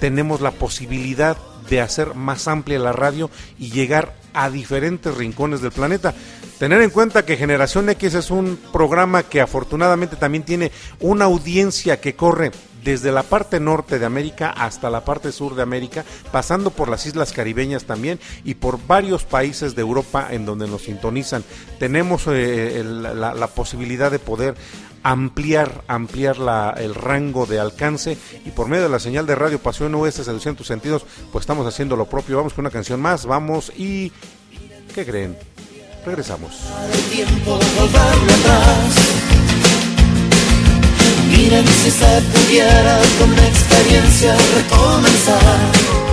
tenemos 0.00 0.40
la 0.40 0.50
posibilidad 0.50 1.36
de 1.68 1.82
hacer 1.82 2.14
más 2.14 2.48
amplia 2.48 2.78
la 2.78 2.92
radio 2.92 3.28
y 3.58 3.70
llegar 3.70 4.14
a 4.32 4.48
diferentes 4.48 5.14
rincones 5.14 5.60
del 5.60 5.72
planeta. 5.72 6.14
Tener 6.58 6.80
en 6.80 6.88
cuenta 6.88 7.26
que 7.26 7.36
Generación 7.36 7.90
X 7.90 8.14
es 8.14 8.30
un 8.30 8.58
programa 8.72 9.24
que 9.24 9.42
afortunadamente 9.42 10.16
también 10.16 10.42
tiene 10.42 10.72
una 11.00 11.26
audiencia 11.26 12.00
que 12.00 12.16
corre 12.16 12.50
desde 12.84 13.10
la 13.12 13.22
parte 13.22 13.58
norte 13.60 13.98
de 13.98 14.06
América 14.06 14.50
hasta 14.50 14.90
la 14.90 15.04
parte 15.04 15.32
sur 15.32 15.54
de 15.54 15.62
América, 15.62 16.04
pasando 16.30 16.70
por 16.70 16.88
las 16.88 17.06
islas 17.06 17.32
caribeñas 17.32 17.84
también 17.84 18.20
y 18.44 18.54
por 18.54 18.78
varios 18.86 19.24
países 19.24 19.74
de 19.74 19.80
Europa 19.82 20.28
en 20.30 20.44
donde 20.44 20.68
nos 20.68 20.82
sintonizan. 20.82 21.42
Tenemos 21.78 22.24
eh, 22.28 22.82
la, 22.84 23.46
posibilidad 23.48 24.10
de 24.10 24.18
poder 24.18 24.54
ampliar, 25.02 25.82
ampliar 25.88 26.38
la- 26.38 26.74
el 26.78 26.94
rango 26.94 27.46
de 27.46 27.58
alcance 27.60 28.16
y 28.44 28.50
por 28.50 28.68
medio 28.68 28.84
de 28.84 28.88
la 28.90 28.98
señal 28.98 29.26
de 29.26 29.34
radio 29.34 29.58
Pasión 29.58 29.94
US 29.94 30.14
Seducción 30.14 30.56
tus 30.56 30.66
sentidos, 30.66 31.04
pues 31.32 31.42
estamos 31.42 31.66
haciendo 31.66 31.96
lo 31.96 32.06
propio. 32.06 32.36
Vamos 32.36 32.54
con 32.54 32.64
una 32.64 32.70
canción 32.70 33.00
más, 33.00 33.26
vamos 33.26 33.72
y 33.76 34.12
¿qué 34.94 35.04
creen? 35.04 35.36
Regresamos. 36.04 36.60
tiempo. 37.10 37.58
Miren 41.36 41.66
si 41.66 41.90
se 41.90 42.22
pudiera 42.32 43.00
con 43.18 43.32
experiencia 43.32 44.36
recomenzar. 44.56 46.04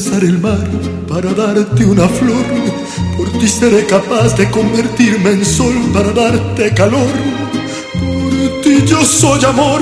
Atravesar 0.00 0.24
el 0.24 0.38
mar 0.38 0.66
para 1.08 1.32
darte 1.34 1.84
una 1.84 2.08
flor. 2.08 2.44
Por 3.16 3.30
ti 3.38 3.48
seré 3.48 3.84
capaz 3.86 4.34
de 4.36 4.48
convertirme 4.50 5.30
en 5.30 5.44
sol 5.44 5.74
para 5.92 6.12
darte 6.12 6.72
calor. 6.74 7.10
Por 7.92 8.62
ti 8.62 8.82
yo 8.86 9.04
soy 9.04 9.44
amor, 9.44 9.80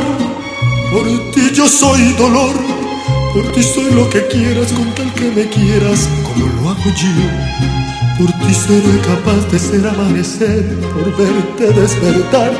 por 0.91 1.07
ti 1.33 1.53
yo 1.55 1.69
soy 1.69 2.13
dolor. 2.15 2.57
Por 3.33 3.53
ti 3.53 3.63
soy 3.63 3.93
lo 3.93 4.09
que 4.11 4.27
quieras 4.27 4.73
con 4.73 4.93
tal 4.95 5.13
que 5.15 5.31
me 5.31 5.47
quieras 5.49 6.09
como 6.25 6.47
lo 6.47 6.71
hago 6.71 6.91
yo. 6.97 7.15
Por 8.19 8.33
ti 8.41 8.55
seré 8.55 8.99
capaz 9.01 9.53
de 9.53 9.59
ser 9.59 9.87
amanecer, 9.87 10.65
por 10.93 11.17
verte 11.17 11.81
despertar. 11.81 12.53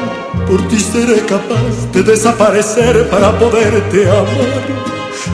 Por 0.47 0.69
ti 0.69 0.79
seré 0.79 1.21
capaz 1.27 1.93
de 1.93 2.03
desaparecer 2.03 3.09
para 3.11 3.37
poderte 3.39 4.09
amar. 4.09 4.89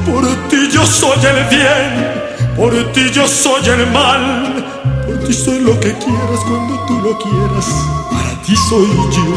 Por 0.06 0.24
ti 0.48 0.68
yo 0.70 0.84
soy 0.84 1.18
el 1.24 1.48
bien, 1.48 2.13
por 2.56 2.92
ti 2.92 3.10
yo 3.12 3.26
soy 3.26 3.64
el 3.68 3.90
mal. 3.90 4.64
Por 5.06 5.18
ti 5.24 5.32
soy 5.32 5.60
lo 5.60 5.78
que 5.80 5.92
quieras 5.92 6.40
cuando 6.48 6.84
tú 6.86 7.00
lo 7.00 7.18
quieras. 7.18 7.68
Para 8.10 8.42
ti 8.44 8.54
soy 8.68 8.88
yo. 9.16 9.28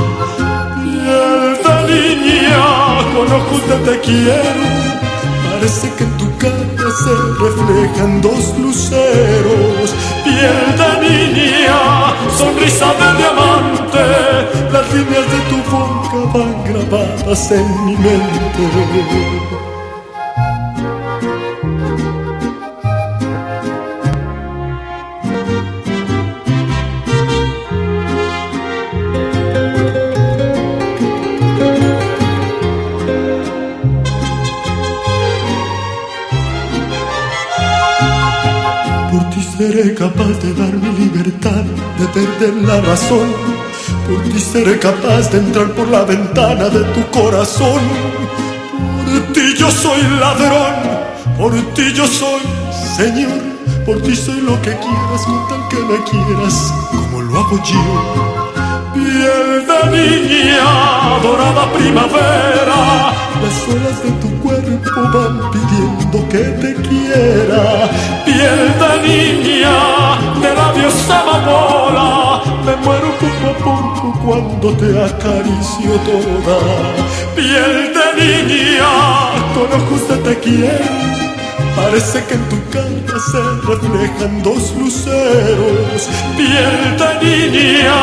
Piel 0.84 1.88
de 1.88 2.16
niña, 2.16 2.66
con 3.14 3.32
ojos 3.32 3.62
de 3.70 3.76
te 3.86 4.00
quiero. 4.02 4.98
Parece 5.52 5.90
que 5.98 6.06
tu 6.20 6.38
cara 6.38 6.90
se 7.04 7.14
reflejan 7.44 8.22
dos 8.22 8.58
luceros. 8.60 9.96
Piel 10.24 10.60
de 10.80 10.90
niña, 11.10 11.80
sonrisa 12.38 12.94
de 12.94 13.18
diamante. 13.18 14.04
Las 14.72 14.94
líneas 14.94 15.26
de 15.34 15.40
tu 15.50 15.58
boca 15.72 16.38
van 16.38 16.64
grabadas 16.64 17.52
en 17.52 17.86
mi 17.86 17.96
mente. 17.98 19.57
Por 39.18 39.32
ti 39.32 39.42
seré 39.58 39.96
capaz 39.96 40.34
de 40.44 40.54
dar 40.54 40.74
mi 40.74 40.92
libertad, 41.06 41.64
de 41.98 42.06
perder 42.10 42.54
la 42.70 42.80
razón. 42.82 43.28
Por 44.08 44.22
ti 44.32 44.40
seré 44.40 44.78
capaz 44.78 45.32
de 45.32 45.40
entrar 45.40 45.70
por 45.72 45.88
la 45.88 46.04
ventana 46.04 46.70
de 46.70 46.84
tu 46.94 47.02
corazón. 47.10 47.82
Por 49.08 49.34
ti 49.34 49.56
yo 49.58 49.72
soy 49.72 50.04
ladrón, 50.20 50.76
por 51.36 51.52
ti 51.74 51.92
yo 51.96 52.06
soy 52.06 52.42
Señor. 52.96 53.42
Por 53.88 54.00
ti 54.04 54.16
soy 54.16 54.40
lo 54.42 54.62
que 54.62 54.78
quieras 54.86 55.22
con 55.26 55.48
tal 55.48 55.68
que 55.70 55.80
me 55.90 55.98
quieras, 56.04 56.72
como 56.92 57.24
lo 57.24 57.40
hago 57.40 57.58
yo. 57.64 57.86
Piel 58.94 59.66
de 59.70 59.80
niña, 59.98 60.64
dorada 61.24 61.74
primavera, 61.74 63.14
las 63.42 63.68
olas 63.68 64.04
de 64.04 64.12
tu 64.22 64.30
cuerpo 64.42 65.02
van 65.14 65.52
pidiendo 65.52 66.30
que 66.30 66.44
te 66.62 66.74
quiera. 66.88 67.90
Piel 68.26 68.62
de 68.82 68.92
niña, 69.08 69.78
de 70.42 70.56
labios 70.56 71.10
amapola, 71.10 72.42
me 72.66 72.76
muero 72.84 73.10
poco 73.22 73.46
a 73.50 73.58
poco 73.64 74.20
cuando 74.26 74.68
te 74.78 74.90
acaricio 75.04 75.92
toda. 76.08 76.58
Piel 77.36 77.94
de 77.98 78.08
niña, 78.22 78.92
con 79.54 79.68
ojos 79.80 80.08
de 80.10 80.18
te 80.18 80.40
quiero. 80.40 81.08
Parece 81.76 82.24
que 82.26 82.34
en 82.34 82.50
tu 82.50 82.58
cara 82.72 83.20
se 83.32 83.42
reflejan 83.68 84.42
dos 84.42 84.74
luceros. 84.80 86.10
Piel 86.36 86.98
de 87.02 87.12
niña, 87.24 88.00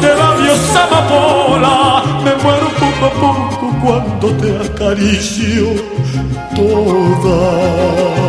de 0.00 0.08
labios 0.08 0.76
amapola. 0.84 2.02
Me 2.24 2.34
muero 2.42 2.68
poco 2.80 3.06
a 3.06 3.10
poco 3.20 3.61
cuando 3.82 4.28
te 4.36 4.56
acaricio 4.56 5.74
toda. 6.54 8.22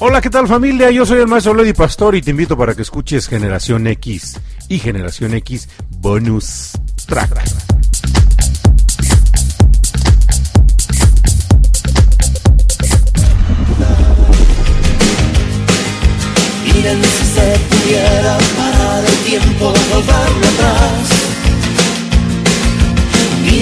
Hola, 0.00 0.20
¿qué 0.20 0.28
tal 0.28 0.48
familia? 0.48 0.90
Yo 0.90 1.06
soy 1.06 1.20
el 1.20 1.28
maestro 1.28 1.54
Lady 1.54 1.72
Pastor 1.72 2.14
y 2.16 2.22
te 2.22 2.32
invito 2.32 2.58
para 2.58 2.74
que 2.74 2.82
escuches 2.82 3.28
Generación 3.28 3.86
X 3.86 4.40
y 4.68 4.78
Generación 4.78 5.34
X 5.34 5.68
Bonus 6.00 6.72
Track. 7.06 7.73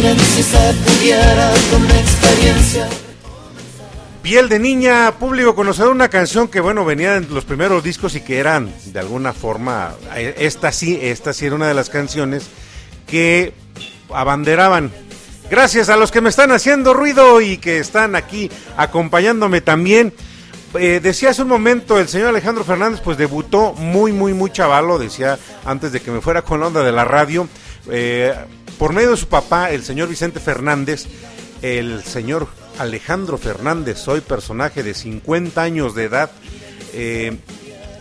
Miren 0.03 0.19
si 0.19 0.43
se 0.43 0.75
pudiera 0.85 1.53
con 1.71 1.85
experiencia. 1.85 2.88
Piel 4.21 4.49
de 4.49 4.59
niña, 4.59 5.15
público 5.17 5.55
conocedor, 5.55 5.93
una 5.93 6.09
canción 6.09 6.49
que 6.49 6.59
bueno 6.59 6.85
venía 6.85 7.15
en 7.15 7.33
los 7.33 7.45
primeros 7.45 7.85
discos 7.85 8.17
y 8.17 8.21
que 8.21 8.41
eran 8.41 8.75
de 8.87 8.99
alguna 8.99 9.33
forma, 9.33 9.95
eh, 10.17 10.35
esta 10.38 10.73
sí, 10.73 10.99
esta 11.01 11.33
sí 11.33 11.47
era 11.47 11.55
una 11.55 11.69
de 11.69 11.75
las 11.75 11.88
canciones 11.88 12.49
que 13.07 13.55
abanderaban. 14.12 14.91
Gracias 15.49 15.88
a 15.88 15.97
los 15.97 16.11
que 16.11 16.21
me 16.21 16.31
están 16.31 16.51
haciendo 16.51 16.95
ruido 16.95 17.41
y 17.41 17.59
que 17.59 17.79
están 17.79 18.17
aquí 18.17 18.51
acompañándome 18.77 19.61
también. 19.61 20.12
Eh, 20.75 20.99
decía 21.01 21.31
hace 21.31 21.43
un 21.43 21.49
momento 21.49 22.01
el 22.01 22.09
señor 22.09 22.31
Alejandro 22.31 22.65
Fernández, 22.65 23.01
pues 23.05 23.19
debutó 23.19 23.73
muy, 23.75 24.11
muy, 24.11 24.35
muy 24.35 24.51
chavalo, 24.51 24.99
decía 24.99 25.38
antes 25.65 25.93
de 25.93 26.01
que 26.01 26.11
me 26.11 26.21
fuera 26.21 26.43
con 26.43 26.59
la 26.59 26.67
onda 26.67 26.83
de 26.83 26.91
la 26.91 27.05
radio, 27.05 27.47
eh, 27.88 28.35
por 28.78 28.92
medio 28.92 29.11
de 29.11 29.16
su 29.16 29.28
papá, 29.28 29.70
el 29.70 29.85
señor 29.85 30.08
Vicente 30.08 30.40
Fernández, 30.40 31.06
el 31.62 32.02
señor 32.04 32.48
Alejandro 32.78 33.38
Fernández, 33.38 34.06
hoy 34.08 34.20
personaje 34.20 34.82
de 34.82 34.94
50 34.94 35.62
años 35.62 35.94
de 35.94 36.04
edad, 36.04 36.30
eh, 36.92 37.37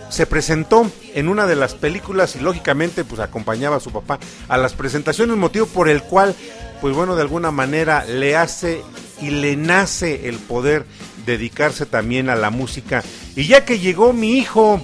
se 0.09 0.25
presentó 0.25 0.89
en 1.13 1.29
una 1.29 1.47
de 1.47 1.55
las 1.55 1.73
películas 1.73 2.35
y 2.35 2.39
lógicamente 2.39 3.05
pues 3.05 3.21
acompañaba 3.21 3.77
a 3.77 3.79
su 3.79 3.91
papá 3.91 4.19
a 4.49 4.57
las 4.57 4.73
presentaciones, 4.73 5.37
motivo 5.37 5.65
por 5.67 5.87
el 5.87 6.03
cual 6.03 6.35
pues 6.81 6.93
bueno 6.95 7.15
de 7.15 7.21
alguna 7.21 7.51
manera 7.51 8.03
le 8.05 8.35
hace 8.35 8.81
y 9.21 9.29
le 9.29 9.55
nace 9.55 10.27
el 10.27 10.37
poder 10.37 10.85
dedicarse 11.25 11.85
también 11.85 12.29
a 12.29 12.35
la 12.35 12.49
música. 12.49 13.03
Y 13.35 13.47
ya 13.47 13.63
que 13.63 13.79
llegó 13.79 14.13
mi 14.13 14.37
hijo 14.37 14.81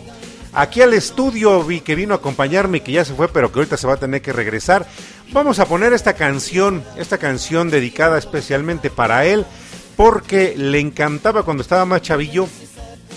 aquí 0.53 0.81
al 0.81 0.93
estudio, 0.93 1.63
vi 1.63 1.81
que 1.81 1.95
vino 1.95 2.13
a 2.13 2.17
acompañarme 2.17 2.77
y 2.77 2.81
que 2.81 2.91
ya 2.91 3.03
se 3.03 3.13
fue, 3.13 3.27
pero 3.27 3.51
que 3.51 3.59
ahorita 3.59 3.77
se 3.77 3.87
va 3.87 3.93
a 3.93 3.97
tener 3.97 4.21
que 4.21 4.33
regresar, 4.33 4.87
vamos 5.31 5.59
a 5.59 5.65
poner 5.65 5.93
esta 5.93 6.13
canción, 6.13 6.83
esta 6.97 7.17
canción 7.17 7.69
dedicada 7.69 8.17
especialmente 8.17 8.89
para 8.89 9.25
él 9.25 9.45
porque 9.95 10.53
le 10.55 10.79
encantaba 10.79 11.43
cuando 11.43 11.61
estaba 11.61 11.85
más 11.85 12.01
chavillo. 12.01 12.47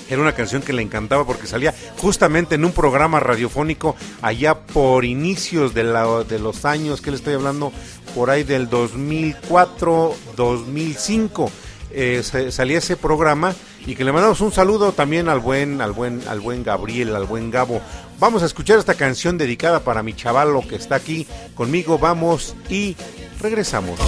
Era 0.09 0.21
una 0.21 0.35
canción 0.35 0.61
que 0.63 0.73
le 0.73 0.83
encantaba 0.83 1.25
porque 1.25 1.47
salía 1.47 1.73
justamente 1.99 2.57
en 2.57 2.65
un 2.65 2.73
programa 2.73 3.21
radiofónico 3.21 3.95
allá 4.23 4.59
por 4.59 5.05
inicios 5.05 5.73
de, 5.73 5.85
la, 5.85 6.25
de 6.25 6.41
los 6.41 6.65
años 6.65 7.01
que 7.01 7.13
le 7.13 7.17
estoy 7.17 7.35
hablando, 7.35 7.73
por 8.17 8.29
ahí 8.29 8.43
del 8.43 8.69
2004, 8.69 10.15
2005. 10.37 11.53
Eh, 11.93 12.23
salía 12.51 12.79
ese 12.79 12.97
programa 12.97 13.55
y 13.87 13.95
que 13.95 14.05
le 14.05 14.13
mandamos 14.13 14.41
un 14.41 14.53
saludo 14.53 14.93
también 14.93 15.29
al 15.29 15.41
buen, 15.41 15.81
al 15.81 15.93
buen, 15.93 16.23
al 16.29 16.41
buen 16.41 16.63
Gabriel, 16.63 17.15
al 17.17 17.25
buen 17.25 17.51
Gabo. 17.51 17.81
Vamos 18.19 18.43
a 18.43 18.47
escuchar 18.47 18.79
esta 18.79 18.95
canción 18.95 19.39
dedicada 19.39 19.81
para 19.81 20.03
mi 20.03 20.15
chavalo 20.15 20.67
que 20.67 20.77
está 20.77 20.97
aquí 20.97 21.27
conmigo. 21.55 21.99
Vamos 21.99 22.55
y 22.69 22.97
regresamos. 23.41 23.99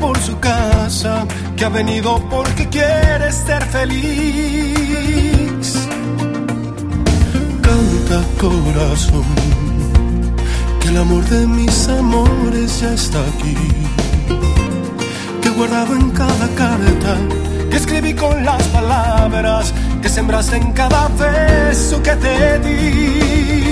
Por 0.00 0.18
su 0.18 0.38
casa, 0.38 1.26
que 1.54 1.64
ha 1.66 1.68
venido 1.68 2.18
porque 2.30 2.66
quiere 2.68 3.30
ser 3.30 3.62
feliz. 3.66 5.06
Canta 7.60 8.22
corazón, 8.40 9.24
que 10.80 10.88
el 10.88 10.96
amor 10.96 11.24
de 11.26 11.46
mis 11.46 11.88
amores 11.88 12.80
ya 12.80 12.94
está 12.94 13.18
aquí 13.20 13.56
que 15.42 15.48
he 15.48 15.52
guardado 15.52 15.94
en 15.94 16.10
cada 16.10 16.48
carta, 16.56 17.16
que 17.70 17.76
escribí 17.76 18.14
con 18.14 18.42
las 18.44 18.62
palabras, 18.68 19.74
que 20.00 20.08
sembraste 20.08 20.56
en 20.56 20.72
cada 20.72 21.08
beso 21.08 22.02
que 22.02 22.16
te 22.16 22.58
di. 22.60 23.69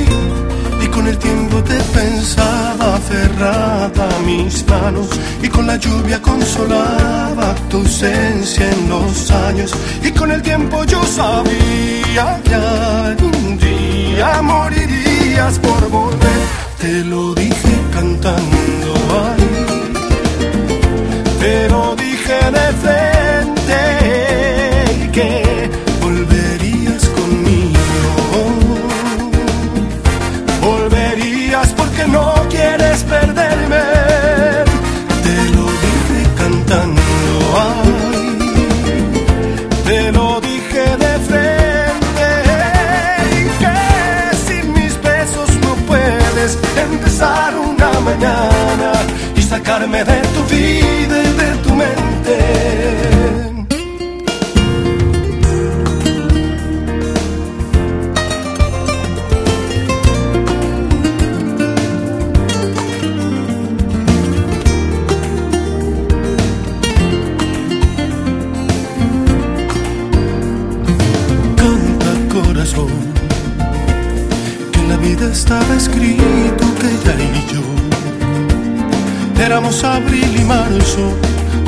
Con 0.99 1.07
el 1.07 1.19
tiempo 1.19 1.63
te 1.63 1.79
pensaba 1.97 2.97
aferrada 2.97 4.17
a 4.17 4.19
mis 4.27 4.67
manos, 4.67 5.07
y 5.41 5.47
con 5.49 5.65
la 5.69 5.77
lluvia 5.77 6.21
consolaba 6.21 7.55
tu 7.71 7.77
ausencia 7.77 8.69
en 8.69 8.89
los 8.89 9.31
años. 9.31 9.73
Y 10.03 10.11
con 10.11 10.33
el 10.33 10.43
tiempo 10.43 10.83
yo 10.87 11.01
sabía 11.05 12.41
que 12.43 12.53
algún 12.53 13.59
día 13.59 14.43
morirías 14.43 15.61
por 15.61 15.89
volver. 15.89 16.41
Te 16.81 17.05
lo 17.05 17.33
dije 17.33 17.75
cantando 17.93 18.95
ahí 19.23 19.69
te 21.39 21.69
lo 21.69 21.95
dije 21.95 22.39
de 22.57 22.73
frente 22.83 23.81
que 25.13 25.48
perderme. 33.09 33.85
Te 35.25 35.37
lo 35.55 35.65
dije 35.85 36.21
cantando, 36.37 37.03
ay, 37.67 37.91
te 39.87 40.13
lo 40.13 40.41
dije 40.41 40.85
de 41.05 41.13
frente 41.29 42.31
que 43.63 43.77
sin 44.47 44.73
mis 44.73 44.95
besos 45.03 45.49
no 45.65 45.75
puedes 45.87 46.59
empezar 46.91 47.51
una 47.57 47.91
mañana 48.01 48.93
y 49.37 49.43
sacarme 49.43 50.05
de 50.05 50.21
tu 50.35 50.45
vida 50.55 51.17
y 51.29 51.33
de 51.43 51.51
tu 51.65 51.71
mente. 51.75 53.48
Estaba 75.39 75.75
escrito 75.77 76.65
que 76.81 76.87
ella 76.89 77.15
y 77.33 77.55
yo 77.55 77.61
éramos 79.41 79.85
abril 79.85 80.37
y 80.37 80.45
marzo, 80.45 81.17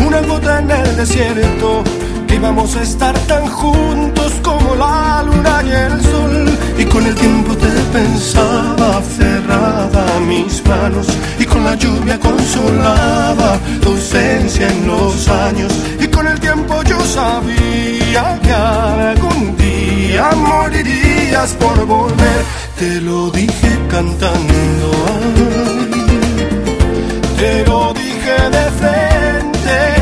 una 0.04 0.20
gota 0.22 0.58
en 0.58 0.70
el 0.72 0.96
desierto 0.96 1.84
que 2.26 2.34
íbamos 2.34 2.74
a 2.74 2.82
estar 2.82 3.16
tan 3.20 3.46
juntos 3.46 4.32
como 4.42 4.74
la 4.74 5.22
luna 5.24 5.62
y 5.64 5.70
el 5.70 6.02
sol. 6.02 6.58
Y 6.78 6.84
con 6.84 7.06
el 7.06 7.14
tiempo 7.14 7.56
te 7.56 7.70
pensaba 7.92 9.00
cerrada 9.16 10.04
mis 10.26 10.66
manos 10.66 11.06
y 11.38 11.44
con 11.44 11.62
la 11.62 11.76
lluvia 11.76 12.18
consolaba 12.18 13.56
tu 13.82 13.90
ausencia 13.90 14.68
en 14.68 14.86
los 14.88 15.28
años. 15.28 15.72
Y 16.00 16.08
con 16.08 16.26
el 16.26 16.40
tiempo 16.40 16.82
yo 16.82 16.98
sabía 17.04 18.40
que 18.42 18.52
algún 18.52 19.56
día 19.56 20.30
morirías 20.34 21.52
por 21.52 21.86
volver. 21.86 22.59
Te 22.80 22.98
lo 23.02 23.30
dije 23.30 23.78
cantando, 23.90 24.90
te 27.38 27.64
lo 27.66 27.92
dije 27.92 28.36
de 28.56 28.64
frente 28.80 29.99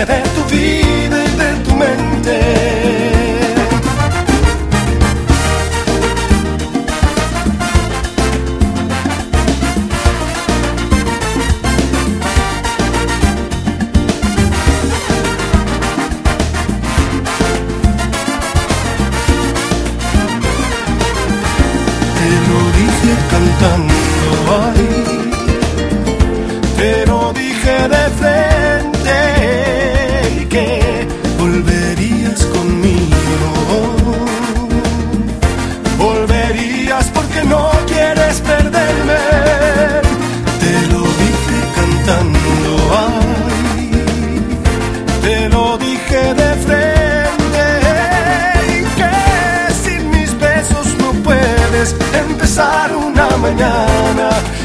de 0.00 0.20
tu 0.34 0.44
vida 0.50 1.24
y 1.24 1.36
de 1.38 1.64
tu 1.64 1.76
mente. 1.76 2.53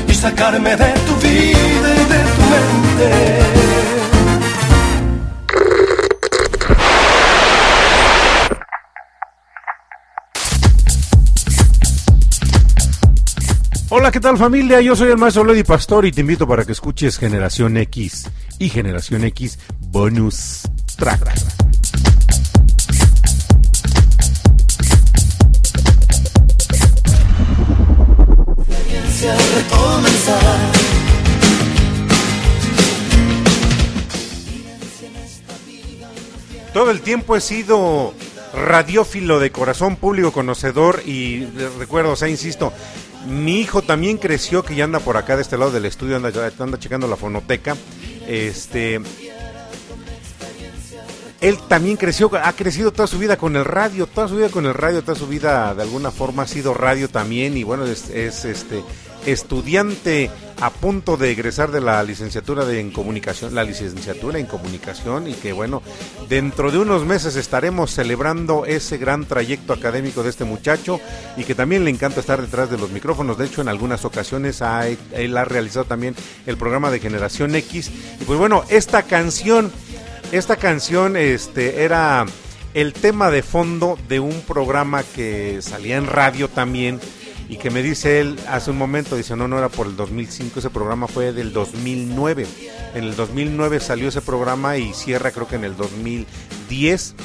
Y 0.07 0.13
sacarme 0.13 0.75
de 0.75 0.93
tu 1.05 1.15
vida 1.15 1.95
y 1.95 2.05
de 2.05 2.19
tu 2.35 2.41
mente. 2.49 3.39
Hola, 13.89 14.11
¿qué 14.11 14.19
tal 14.19 14.37
familia? 14.37 14.79
Yo 14.79 14.95
soy 14.95 15.09
el 15.09 15.17
maestro 15.17 15.43
Lady 15.43 15.63
Pastor 15.63 16.05
y 16.05 16.11
te 16.11 16.21
invito 16.21 16.47
para 16.47 16.63
que 16.63 16.71
escuches 16.71 17.17
Generación 17.17 17.75
X 17.75 18.29
y 18.59 18.69
Generación 18.69 19.25
X 19.25 19.59
Bonus 19.79 20.61
Track. 20.95 21.48
El 36.91 37.01
tiempo 37.01 37.35
he 37.35 37.41
sido 37.41 38.13
radiófilo 38.53 39.39
de 39.39 39.51
corazón 39.51 39.95
público 39.95 40.31
conocedor 40.31 41.03
y 41.05 41.45
recuerdo, 41.77 42.11
o 42.11 42.15
sea, 42.15 42.29
insisto, 42.29 42.73
mi 43.27 43.59
hijo 43.59 43.81
también 43.81 44.17
creció, 44.17 44.63
que 44.63 44.75
ya 44.75 44.85
anda 44.85 44.99
por 44.99 45.17
acá 45.17 45.35
de 45.35 45.43
este 45.43 45.57
lado 45.57 45.71
del 45.71 45.85
estudio, 45.85 46.15
anda, 46.15 46.31
anda 46.57 46.79
checando 46.79 47.07
la 47.07 47.15
fonoteca. 47.15 47.75
Este, 48.27 48.99
él 51.41 51.57
también 51.67 51.97
creció, 51.97 52.31
ha 52.43 52.53
crecido 52.53 52.91
toda 52.91 53.07
su 53.07 53.19
vida 53.19 53.37
con 53.37 53.55
el 53.55 53.65
radio, 53.65 54.07
toda 54.07 54.27
su 54.27 54.37
vida 54.37 54.49
con 54.49 54.65
el 54.65 54.73
radio, 54.73 55.03
toda 55.03 55.17
su 55.17 55.27
vida 55.27 55.73
de 55.75 55.83
alguna 55.83 56.11
forma 56.11 56.43
ha 56.43 56.47
sido 56.47 56.73
radio 56.73 57.09
también 57.09 57.55
y 57.55 57.63
bueno, 57.63 57.85
es 57.85 58.09
este 58.09 58.83
estudiante 59.25 60.29
a 60.61 60.69
punto 60.71 61.15
de 61.15 61.31
egresar 61.31 61.71
de 61.71 61.79
la 61.79 62.03
licenciatura 62.03 62.65
de 62.65 62.79
en 62.79 62.91
comunicación, 62.91 63.55
la 63.55 63.63
licenciatura 63.63 64.39
en 64.39 64.45
comunicación 64.45 65.27
y 65.27 65.33
que 65.33 65.53
bueno, 65.53 65.81
dentro 66.27 66.71
de 66.71 66.79
unos 66.79 67.05
meses 67.05 67.35
estaremos 67.35 67.91
celebrando 67.91 68.65
ese 68.65 68.97
gran 68.97 69.25
trayecto 69.25 69.73
académico 69.73 70.21
de 70.21 70.29
este 70.29 70.43
muchacho 70.43 70.99
y 71.37 71.43
que 71.43 71.55
también 71.55 71.85
le 71.85 71.91
encanta 71.91 72.19
estar 72.19 72.41
detrás 72.41 72.69
de 72.69 72.77
los 72.77 72.91
micrófonos. 72.91 73.37
De 73.37 73.45
hecho, 73.45 73.61
en 73.61 73.69
algunas 73.69 74.03
ocasiones 74.03 74.61
ha, 74.61 74.87
él 74.87 75.37
ha 75.37 75.45
realizado 75.45 75.85
también 75.85 76.15
el 76.45 76.57
programa 76.57 76.91
de 76.91 76.99
Generación 76.99 77.55
X. 77.55 77.89
Y 78.19 78.23
pues 78.25 78.37
bueno, 78.37 78.63
esta 78.69 79.03
canción, 79.03 79.71
esta 80.31 80.57
canción 80.57 81.15
este 81.15 81.83
era 81.83 82.25
el 82.73 82.93
tema 82.93 83.31
de 83.31 83.43
fondo 83.43 83.97
de 84.07 84.19
un 84.19 84.41
programa 84.41 85.03
que 85.03 85.61
salía 85.61 85.97
en 85.97 86.05
radio 86.05 86.49
también 86.49 86.99
y 87.49 87.57
que 87.57 87.71
me 87.71 87.81
dice 87.81 88.21
él 88.21 88.39
hace 88.47 88.69
un 88.69 88.77
momento, 88.77 89.15
dice, 89.15 89.35
no, 89.35 89.47
no 89.47 89.57
era 89.57 89.69
por 89.69 89.87
el 89.87 89.95
2005, 89.95 90.59
ese 90.59 90.69
programa 90.69 91.07
fue 91.07 91.33
del 91.33 91.51
2009. 91.51 92.45
En 92.93 93.03
el 93.03 93.15
2009 93.15 93.79
salió 93.79 94.07
ese 94.07 94.21
programa 94.21 94.77
y 94.77 94.93
cierra 94.93 95.31
creo 95.31 95.47
que 95.47 95.55
en 95.55 95.63
el 95.63 95.75
2010 95.75 97.15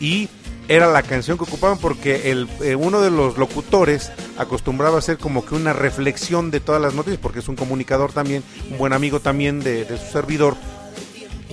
y 0.00 0.28
era 0.68 0.90
la 0.90 1.02
canción 1.02 1.36
que 1.36 1.44
ocupaban 1.44 1.78
porque 1.78 2.30
el, 2.30 2.48
eh, 2.62 2.76
uno 2.76 3.00
de 3.00 3.10
los 3.10 3.36
locutores 3.36 4.12
acostumbraba 4.38 4.96
a 4.96 4.98
hacer 5.00 5.18
como 5.18 5.44
que 5.44 5.56
una 5.56 5.72
reflexión 5.72 6.52
de 6.52 6.60
todas 6.60 6.80
las 6.80 6.94
noticias, 6.94 7.20
porque 7.20 7.40
es 7.40 7.48
un 7.48 7.56
comunicador 7.56 8.12
también, 8.12 8.44
un 8.70 8.78
buen 8.78 8.92
amigo 8.92 9.20
también 9.20 9.60
de, 9.60 9.84
de 9.84 9.98
su 9.98 10.06
servidor 10.12 10.56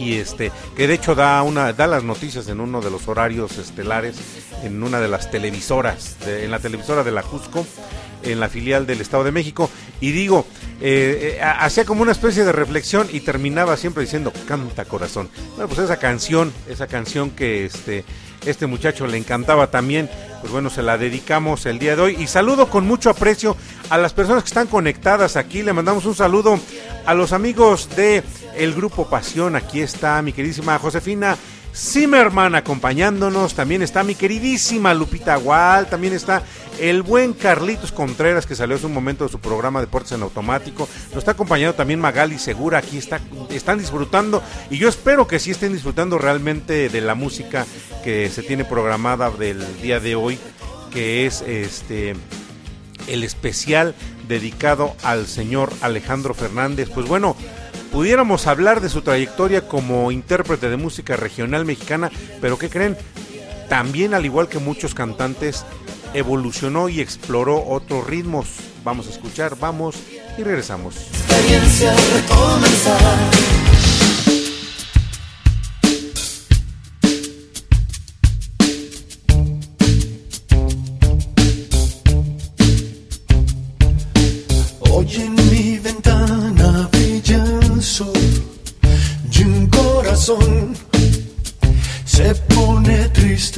y 0.02 0.16
este 0.18 0.52
que 0.76 0.88
de 0.88 0.94
hecho 0.96 1.14
da 1.16 1.42
una 1.44 1.74
da 1.74 1.88
las 1.88 2.04
noticias 2.04 2.48
en 2.48 2.60
uno 2.60 2.82
de 2.82 2.90
los 2.90 3.08
horarios 3.08 3.58
estelares 3.58 4.18
en 4.64 4.82
una 4.82 5.00
de 5.00 5.08
las 5.08 5.30
televisoras 5.32 6.16
en 6.26 6.50
la 6.52 6.60
televisora 6.60 7.04
de 7.04 7.12
la 7.12 7.22
Jusco 7.22 7.66
en 8.24 8.40
la 8.40 8.50
filial 8.50 8.86
del 8.86 9.02
Estado 9.02 9.24
de 9.24 9.32
México. 9.32 9.68
Y 10.00 10.12
digo 10.12 10.46
eh, 10.80 11.38
eh, 11.38 11.42
ha- 11.42 11.64
hacía 11.66 11.86
como 11.86 12.02
una 12.04 12.12
especie 12.12 12.44
de 12.44 12.52
reflexión 12.52 13.08
y 13.12 13.22
terminaba 13.22 13.78
siempre 13.78 14.04
diciendo 14.04 14.32
canta 14.48 14.86
corazón 14.86 15.30
bueno 15.56 15.68
pues 15.68 15.80
esa 15.80 15.98
canción 15.98 16.52
esa 16.68 16.88
canción 16.88 17.30
que 17.32 17.66
este 17.66 18.04
este 18.46 18.66
muchacho 18.66 19.06
le 19.06 19.18
encantaba 19.18 19.70
también 19.70 20.10
pues 20.40 20.52
bueno 20.52 20.72
se 20.72 20.82
la 20.82 20.98
dedicamos 20.98 21.68
el 21.68 21.78
día 21.78 21.96
de 21.96 22.02
hoy. 22.02 22.16
Y 22.20 22.26
saludo 22.26 22.68
con 22.70 22.88
mucho 22.88 23.12
aprecio 23.12 23.56
a 23.92 23.98
las 24.00 24.14
personas 24.14 24.42
que 24.42 24.48
están 24.48 24.66
conectadas 24.66 25.36
aquí. 25.36 25.62
Le 25.62 25.72
mandamos 25.74 26.06
un 26.08 26.16
saludo 26.16 26.60
a 27.06 27.14
los 27.14 27.34
amigos 27.34 27.90
de 27.96 28.24
el 28.56 28.74
grupo 28.74 29.10
Pasión. 29.10 29.56
Aquí 29.56 29.82
está 29.82 30.22
mi 30.22 30.34
queridísima 30.34 30.78
Josefina 30.80 31.38
Zimmerman 31.74 32.56
acompañándonos. 32.56 33.54
También 33.54 33.82
está 33.82 34.04
mi 34.04 34.16
queridísima 34.16 34.94
Lupita 34.94 35.36
Gual. 35.38 35.88
También 35.88 36.14
está 36.14 36.44
el 36.80 37.02
buen 37.02 37.34
Carlitos 37.34 37.92
Contreras 37.92 38.46
que 38.46 38.56
salió 38.56 38.76
hace 38.76 38.86
un 38.86 38.94
momento 38.94 39.26
de 39.26 39.32
su 39.32 39.40
programa 39.40 39.82
Deportes 39.82 40.12
en 40.14 40.24
Automático. 40.24 40.88
Nos 41.10 41.20
está 41.20 41.32
acompañando 41.32 41.76
también 41.76 42.00
Magali 42.00 42.38
Segura. 42.40 42.80
Aquí 42.80 42.98
está, 42.98 43.20
están 43.50 43.80
disfrutando 43.80 44.44
y 44.70 44.78
yo 44.78 44.90
espero 44.90 45.28
que 45.28 45.40
sí 45.40 45.52
estén 45.52 45.74
disfrutando 45.74 46.18
realmente 46.18 46.90
de 46.90 47.02
la 47.02 47.16
música 47.16 47.66
que 48.04 48.30
se 48.30 48.44
tiene 48.44 48.66
programada 48.66 49.30
del 49.30 49.60
día 49.82 50.00
de 50.00 50.16
hoy, 50.16 50.40
que 50.92 51.26
es 51.26 51.42
este 51.42 52.16
el 53.08 53.24
especial 53.24 53.96
dedicado 54.32 54.96
al 55.04 55.28
señor 55.28 55.74
Alejandro 55.82 56.34
Fernández. 56.34 56.90
Pues 56.90 57.06
bueno, 57.06 57.36
pudiéramos 57.92 58.48
hablar 58.48 58.80
de 58.80 58.88
su 58.88 59.02
trayectoria 59.02 59.68
como 59.68 60.10
intérprete 60.10 60.70
de 60.70 60.78
música 60.78 61.18
regional 61.18 61.66
mexicana, 61.66 62.10
pero 62.40 62.58
¿qué 62.58 62.70
creen? 62.70 62.98
También, 63.68 64.14
al 64.14 64.26
igual 64.26 64.48
que 64.48 64.60
muchos 64.60 64.96
cantantes, 64.96 65.66
evolucionó 66.14 66.88
y 66.88 67.02
exploró 67.02 67.62
otros 67.68 68.08
ritmos. 68.08 68.48
Vamos 68.86 69.08
a 69.08 69.12
escuchar, 69.12 69.58
vamos 69.60 69.98
y 70.38 70.44
regresamos. 70.44 70.96
experiencia 70.96 71.94
recomenzar. 71.94 73.61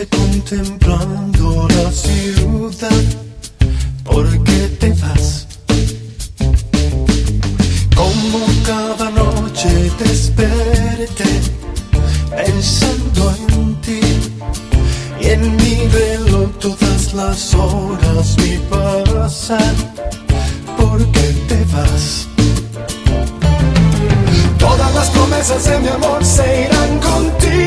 Contemplando 0.02 1.68
la 1.68 1.92
ciudad. 1.92 3.04
¿Por 4.04 4.28
qué 4.44 4.68
te 4.80 4.90
vas? 4.94 5.48
Como 7.96 8.40
cada 8.66 9.12
noche 9.12 9.70
desperté 10.00 11.42
pensando 12.36 13.36
en 13.48 13.82
ti 13.82 14.02
y 15.22 15.26
en 15.28 15.56
mi 15.58 15.88
reloj 15.88 16.50
todas 16.60 17.14
las 17.14 17.54
horas 17.54 18.36
vi 18.38 18.58
pasar. 18.72 19.76
¿Por 20.76 21.06
qué 21.12 21.28
te 21.48 21.60
vas? 21.72 22.28
Todas 24.58 24.96
las 24.96 25.10
promesas 25.12 25.64
de 25.66 25.80
mi 25.80 25.88
amor 25.90 26.26
se 26.26 26.66
irán 26.66 27.00
contigo. 27.00 27.64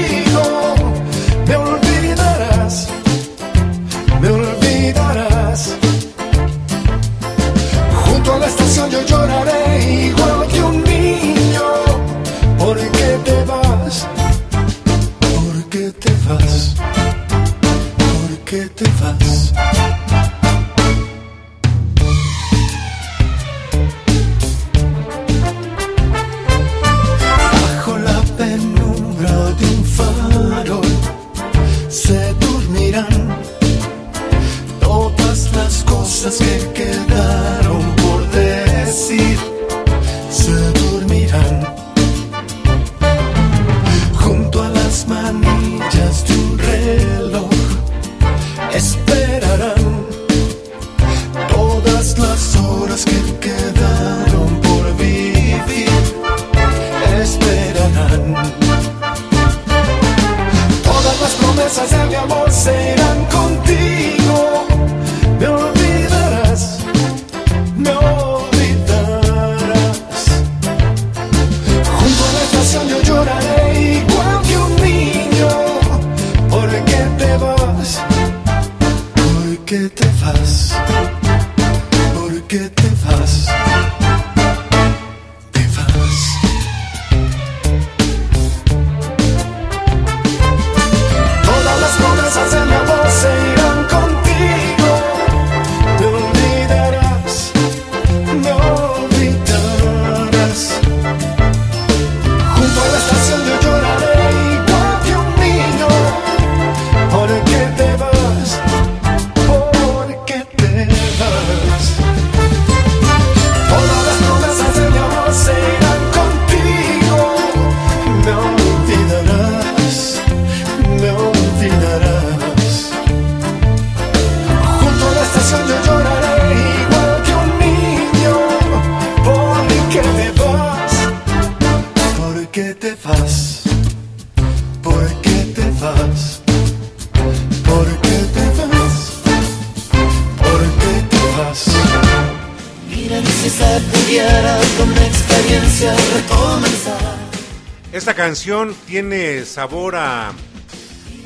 Esta 147.92 148.14
canción 148.14 148.74
tiene 148.86 149.44
sabor 149.44 149.94
a, 149.94 150.32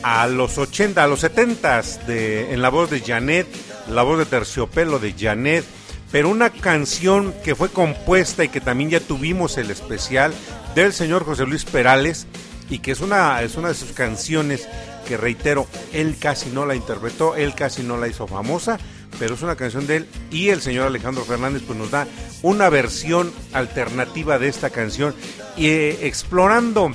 a 0.02 0.26
los 0.26 0.58
80, 0.58 1.02
a 1.02 1.06
los 1.06 1.20
70 1.20 1.82
de, 2.06 2.52
en 2.52 2.60
la 2.60 2.68
voz 2.68 2.90
de 2.90 3.00
Janet, 3.00 3.46
la 3.88 4.02
voz 4.02 4.18
de 4.18 4.26
terciopelo 4.26 4.98
de 4.98 5.14
Janet, 5.18 5.64
pero 6.12 6.28
una 6.28 6.50
canción 6.50 7.32
que 7.44 7.54
fue 7.54 7.70
compuesta 7.70 8.44
y 8.44 8.48
que 8.48 8.60
también 8.60 8.90
ya 8.90 9.00
tuvimos 9.00 9.56
el 9.56 9.70
especial 9.70 10.34
del 10.74 10.92
señor 10.92 11.24
José 11.24 11.46
Luis 11.46 11.64
Perales 11.64 12.26
y 12.68 12.80
que 12.80 12.92
es 12.92 13.00
una, 13.00 13.40
es 13.42 13.56
una 13.56 13.68
de 13.68 13.74
sus 13.74 13.92
canciones 13.92 14.68
que 15.08 15.16
reitero, 15.16 15.66
él 15.92 16.16
casi 16.20 16.50
no 16.50 16.66
la 16.66 16.74
interpretó, 16.74 17.36
él 17.36 17.54
casi 17.54 17.82
no 17.82 17.96
la 17.96 18.06
hizo 18.06 18.26
famosa, 18.26 18.78
pero 19.20 19.34
es 19.34 19.42
una 19.42 19.54
canción 19.54 19.86
de 19.86 19.96
él. 19.96 20.08
Y 20.32 20.48
el 20.48 20.62
señor 20.62 20.86
Alejandro 20.86 21.24
Fernández 21.24 21.62
pues 21.64 21.78
nos 21.78 21.90
da 21.90 22.08
una 22.42 22.70
versión 22.70 23.30
alternativa 23.52 24.38
de 24.38 24.48
esta 24.48 24.70
canción 24.70 25.14
y 25.56 25.68
eh, 25.68 26.06
explorando 26.06 26.90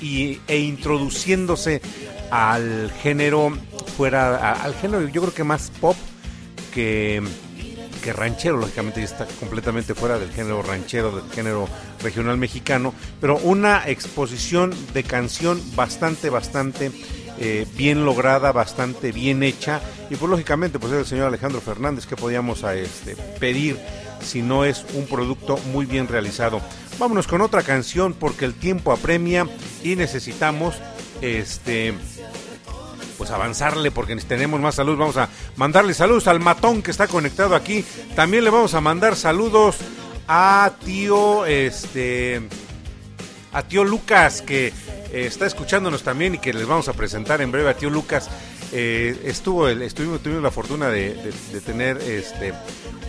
y, 0.00 0.40
e 0.46 0.58
introduciéndose 0.58 1.82
al 2.30 2.92
género 3.02 3.52
fuera 3.96 4.52
al 4.52 4.74
género 4.74 5.06
yo 5.08 5.20
creo 5.22 5.34
que 5.34 5.44
más 5.44 5.70
pop 5.80 5.96
que 6.72 7.22
que 8.02 8.12
ranchero, 8.12 8.58
lógicamente 8.58 9.02
está 9.02 9.26
completamente 9.40 9.94
fuera 9.94 10.18
del 10.18 10.30
género 10.30 10.60
ranchero, 10.60 11.10
del 11.10 11.30
género 11.30 11.66
regional 12.02 12.36
mexicano, 12.36 12.92
pero 13.18 13.38
una 13.38 13.88
exposición 13.88 14.74
de 14.92 15.04
canción 15.04 15.58
bastante, 15.74 16.28
bastante 16.28 16.92
eh, 17.38 17.66
bien 17.76 18.04
lograda, 18.04 18.52
bastante 18.52 19.12
bien 19.12 19.42
hecha, 19.42 19.80
y 20.10 20.16
pues 20.16 20.30
lógicamente 20.30 20.78
pues 20.78 20.92
es 20.92 20.98
el 21.00 21.06
señor 21.06 21.26
Alejandro 21.26 21.60
Fernández 21.60 22.06
que 22.06 22.16
podíamos 22.16 22.64
a 22.64 22.74
este, 22.74 23.16
pedir 23.38 23.78
si 24.20 24.42
no 24.42 24.64
es 24.64 24.84
un 24.94 25.06
producto 25.06 25.58
muy 25.72 25.86
bien 25.86 26.08
realizado. 26.08 26.60
Vámonos 26.98 27.26
con 27.26 27.40
otra 27.40 27.62
canción 27.62 28.14
porque 28.14 28.44
el 28.44 28.54
tiempo 28.54 28.92
apremia 28.92 29.46
y 29.82 29.96
necesitamos 29.96 30.76
este 31.20 31.94
pues 33.18 33.30
avanzarle 33.30 33.90
porque 33.90 34.16
tenemos 34.16 34.60
más 34.60 34.74
salud. 34.74 34.96
Vamos 34.96 35.16
a 35.16 35.28
mandarle 35.56 35.94
saludos 35.94 36.26
al 36.28 36.40
matón 36.40 36.82
que 36.82 36.90
está 36.90 37.06
conectado 37.06 37.54
aquí. 37.54 37.84
También 38.14 38.44
le 38.44 38.50
vamos 38.50 38.74
a 38.74 38.80
mandar 38.80 39.16
saludos 39.16 39.76
a 40.26 40.72
tío 40.84 41.46
este 41.46 42.42
a 43.54 43.62
tío 43.62 43.84
Lucas 43.84 44.42
que 44.42 44.68
eh, 44.68 44.72
está 45.26 45.46
escuchándonos 45.46 46.02
también 46.02 46.34
y 46.34 46.38
que 46.38 46.52
les 46.52 46.66
vamos 46.66 46.88
a 46.88 46.92
presentar 46.92 47.40
en 47.40 47.50
breve 47.50 47.70
a 47.70 47.76
tío 47.76 47.88
Lucas. 47.88 48.28
Eh, 48.72 49.20
estuvo 49.24 49.68
estuvimos 49.68 50.20
tuvimos 50.20 50.42
la 50.42 50.50
fortuna 50.50 50.88
de, 50.88 51.32
tener 51.64 51.96
este 51.98 52.52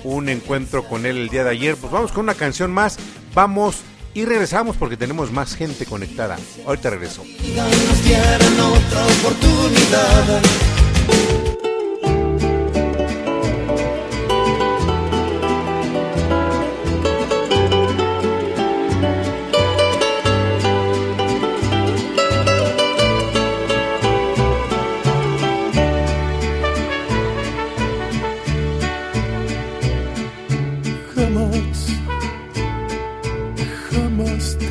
un 0.04 0.30
encuentro 0.30 0.88
con 0.88 1.06
él 1.06 1.18
el 1.18 1.30
día 1.30 1.44
de 1.44 1.50
ayer. 1.50 1.76
Pues 1.76 1.92
vamos 1.92 2.12
con 2.12 2.24
una 2.26 2.36
canción 2.36 2.72
más. 2.72 2.98
Vamos 3.34 3.82
y 4.14 4.24
regresamos 4.26 4.78
porque 4.78 4.96
tenemos 4.96 5.32
más 5.32 5.56
gente 5.56 5.86
conectada. 5.86 6.38
Ahorita 6.66 6.92
regreso. 6.92 7.24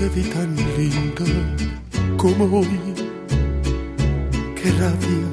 Te 0.05 0.11
vi 0.11 0.23
tan 0.29 0.55
linda 0.77 1.25
como 2.19 2.45
hoy. 2.59 2.79
qué 4.57 4.71
rabia 4.83 5.29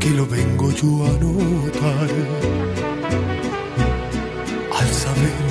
que 0.00 0.10
lo 0.10 0.24
vengo 0.26 0.70
yo 0.80 0.88
a 1.08 1.12
notar 1.24 2.10
al 4.78 4.88
saber 5.02 5.46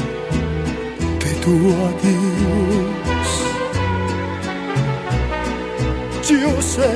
de 1.24 1.32
tu 1.44 1.54
adiós. 1.90 3.30
Yo 6.30 6.62
sé, 6.74 6.94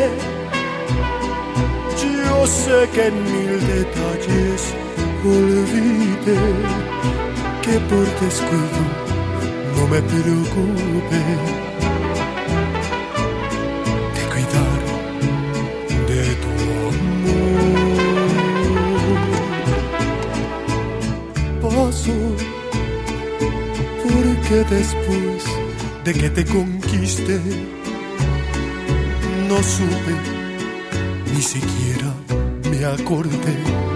yo 2.25 2.47
sé 2.47 2.77
que 2.93 3.07
en 3.07 3.15
mil 3.31 3.53
detalles 3.75 4.61
olvide 5.23 6.39
que 7.63 7.75
por 7.89 8.07
descuido 8.21 9.10
me 9.91 10.01
preocupe 10.03 11.19
de 14.15 14.23
cuidar 14.31 14.79
de 16.07 16.21
tu 16.43 16.53
amor. 16.91 17.71
Paso 21.61 22.17
porque 24.03 24.55
después 24.75 25.43
de 26.05 26.11
que 26.13 26.29
te 26.29 26.45
conquiste 26.45 27.35
no 29.49 29.57
supe 29.61 30.15
ni 31.33 31.41
siquiera 31.41 32.13
me 32.69 32.85
acordé 32.85 33.90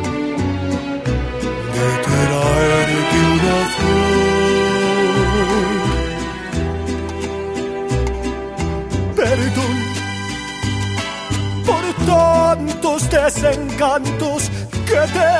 desencantos 13.45 14.49
que 14.87 15.01
te 15.15 15.33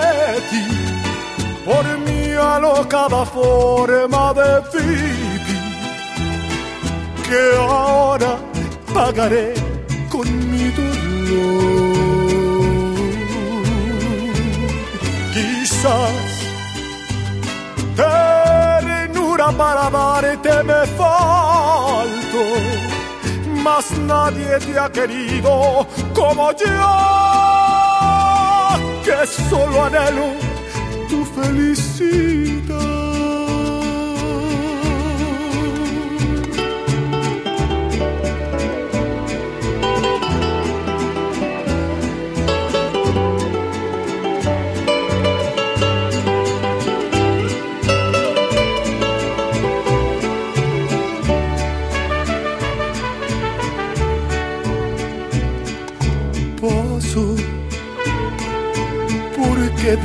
di, 0.49 0.65
por 1.65 1.85
mi 2.05 2.33
alocada 2.33 3.25
forma 3.25 4.33
de 4.33 4.51
vivir, 4.73 5.41
que 7.27 7.41
ahora 7.57 8.37
pagaré 8.93 9.53
con 10.09 10.27
mi 10.51 10.65
dolor. 10.79 11.95
Quizás 15.33 16.25
ternura 17.95 19.51
para 19.51 19.89
darte 19.89 20.63
me 20.63 20.81
falto, 20.99 22.43
mas 23.63 23.85
nadie 24.11 24.59
te 24.59 24.79
ha 24.79 24.89
querido 24.91 25.87
como 26.13 26.51
yo, 26.53 27.14
que 29.05 29.27
solo 29.49 29.83
anhelo 29.83 30.33
tu 31.07 31.23
felicidad. 31.25 32.44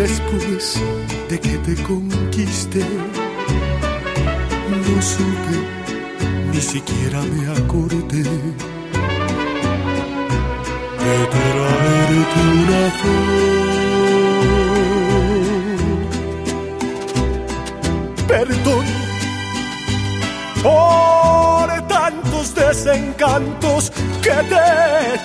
Después 0.01 0.80
de 1.28 1.38
que 1.38 1.59
te 1.59 1.74
conquiste 1.82 2.80
no 4.86 5.03
supe 5.03 5.57
ni 6.53 6.61
siquiera 6.61 7.20
me 7.20 7.42
acordé 7.53 8.22
de 11.05 11.16
traerte 11.34 12.40
una 12.61 12.82
flor. 13.01 13.51
Perdón 18.26 18.86
por 20.62 21.66
tantos 21.88 22.55
desencantos 22.55 23.92
que 24.22 24.36
te 24.51 24.66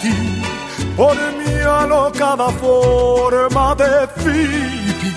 di, 0.01 0.15
por 0.95 1.15
mi 1.39 1.55
alocada 1.61 2.49
forma 2.51 3.75
de 3.75 4.07
vivir, 4.23 5.13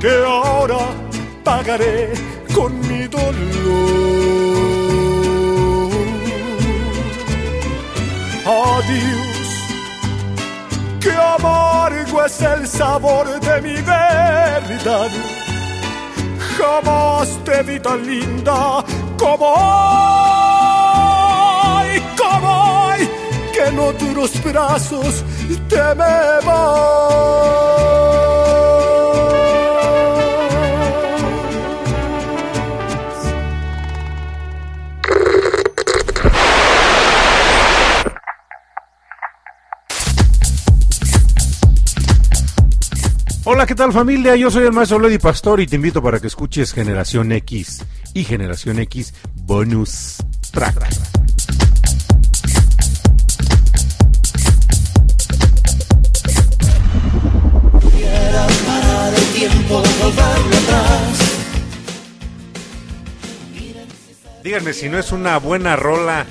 que 0.00 0.24
ahora 0.26 0.78
pagaré 1.44 2.12
con 2.54 2.78
mi 2.88 3.06
dolor. 3.06 3.38
Adiós, 8.46 9.48
que 11.00 11.12
amargo 11.12 12.24
es 12.24 12.40
el 12.40 12.66
sabor 12.66 13.40
de 13.40 13.62
mi 13.62 13.74
verdad 13.82 15.10
jamás 16.58 17.28
te 17.44 17.62
vi 17.62 17.78
tan 17.80 18.04
linda 18.06 18.84
como 19.16 19.46
hoy, 19.46 19.62
como 22.20 22.67
en 23.68 23.78
otros 23.78 24.42
brazos 24.42 25.24
te 25.68 25.76
me 25.76 26.46
vas. 26.46 26.88
Hola, 43.44 43.64
¿qué 43.66 43.74
tal 43.74 43.92
familia? 43.92 44.36
Yo 44.36 44.50
soy 44.50 44.64
el 44.64 44.72
maestro 44.72 44.98
Lady 44.98 45.18
Pastor 45.18 45.60
y 45.60 45.66
te 45.66 45.76
invito 45.76 46.02
para 46.02 46.20
que 46.20 46.26
escuches 46.26 46.72
Generación 46.72 47.32
X 47.32 47.82
y 48.12 48.24
Generación 48.24 48.78
X 48.78 49.14
Bonus 49.34 50.16
Track. 50.52 51.07
Díganme 64.48 64.72
si 64.72 64.88
no 64.88 64.98
es 64.98 65.12
una 65.12 65.36
buena 65.38 65.76
rola, 65.76 66.24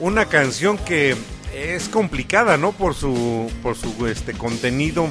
una 0.00 0.26
canción 0.26 0.78
que 0.78 1.14
es 1.54 1.88
complicada, 1.88 2.56
¿no? 2.56 2.72
Por 2.72 2.92
su, 2.92 3.48
por 3.62 3.76
su 3.76 4.08
este 4.08 4.32
contenido. 4.32 5.08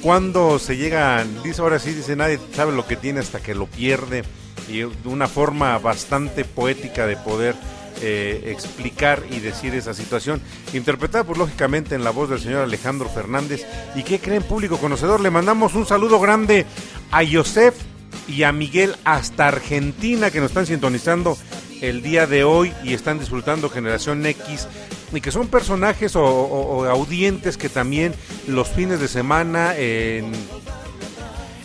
Cuando 0.00 0.60
se 0.60 0.76
llega, 0.76 1.26
dice 1.42 1.60
ahora 1.60 1.80
sí, 1.80 1.94
dice 1.94 2.14
nadie 2.14 2.38
sabe 2.54 2.70
lo 2.76 2.86
que 2.86 2.94
tiene 2.94 3.18
hasta 3.18 3.40
que 3.40 3.56
lo 3.56 3.66
pierde. 3.66 4.22
Y 4.68 4.82
de 4.82 5.08
una 5.08 5.26
forma 5.26 5.76
bastante 5.78 6.44
poética 6.44 7.08
de 7.08 7.16
poder 7.16 7.56
eh, 8.02 8.54
explicar 8.56 9.24
y 9.28 9.40
decir 9.40 9.74
esa 9.74 9.94
situación. 9.94 10.40
Interpretada, 10.74 11.24
pues 11.24 11.38
lógicamente, 11.38 11.96
en 11.96 12.04
la 12.04 12.10
voz 12.10 12.30
del 12.30 12.38
señor 12.38 12.62
Alejandro 12.62 13.08
Fernández. 13.08 13.66
¿Y 13.96 14.04
qué 14.04 14.20
creen, 14.20 14.44
público 14.44 14.76
conocedor? 14.78 15.18
Le 15.18 15.32
mandamos 15.32 15.74
un 15.74 15.86
saludo 15.86 16.20
grande 16.20 16.66
a 17.10 17.24
Yosef 17.24 17.74
y 18.28 18.42
a 18.42 18.52
Miguel 18.52 18.94
hasta 19.04 19.48
Argentina 19.48 20.30
que 20.30 20.40
nos 20.40 20.50
están 20.50 20.66
sintonizando 20.66 21.36
el 21.80 22.02
día 22.02 22.26
de 22.26 22.44
hoy 22.44 22.72
y 22.84 22.92
están 22.92 23.18
disfrutando 23.18 23.70
Generación 23.70 24.24
X 24.26 24.68
y 25.12 25.20
que 25.20 25.30
son 25.30 25.48
personajes 25.48 26.14
o, 26.16 26.84
audientes 26.88 27.56
que 27.56 27.68
también 27.68 28.14
los 28.46 28.68
fines 28.68 29.00
de 29.00 29.08
semana 29.08 29.76
en, 29.76 30.32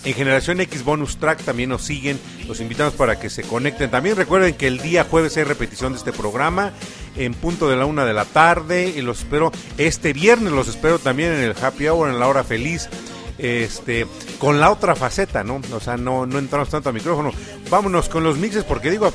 en 0.06 0.14
Generación 0.14 0.62
X 0.62 0.84
Bonus 0.84 1.18
Track 1.18 1.44
también 1.44 1.70
nos 1.70 1.84
siguen. 1.84 2.20
Los 2.48 2.60
invitamos 2.60 2.94
para 2.94 3.20
que 3.20 3.30
se 3.30 3.44
conecten. 3.44 3.90
También 3.90 4.16
recuerden 4.16 4.56
que 4.56 4.68
el 4.68 4.80
día 4.80 5.06
jueves 5.06 5.36
hay 5.38 5.44
repetición 5.44 5.94
de 5.94 6.00
este 6.00 6.12
programa 6.14 6.74
en 7.16 7.34
punto 7.34 7.70
de 7.70 7.78
la 7.78 7.86
una 7.86 8.06
de 8.06 8.14
la 8.14 8.26
tarde. 8.26 8.94
Y 8.96 9.02
los 9.02 9.20
espero 9.20 9.52
este 9.78 10.14
viernes, 10.14 10.52
los 10.54 10.68
espero 10.68 11.00
también 11.00 11.32
en 11.34 11.42
el 11.42 11.56
Happy 11.62 11.88
Hour, 11.88 12.10
en 12.10 12.20
la 12.20 12.28
hora 12.28 12.44
feliz. 12.44 12.90
Este, 13.44 14.08
con 14.40 14.62
la 14.62 14.72
otra 14.72 14.96
faceta, 14.96 15.44
¿no? 15.44 15.60
O 15.74 15.80
sea, 15.82 15.98
no, 15.98 16.26
no 16.26 16.40
entramos 16.40 16.70
tanto 16.70 16.88
al 16.88 16.96
micrófono. 16.96 17.32
Vámonos 17.70 18.08
con 18.08 18.24
los 18.24 18.38
mixes, 18.38 18.64
porque 18.64 18.90
digo, 18.90 19.12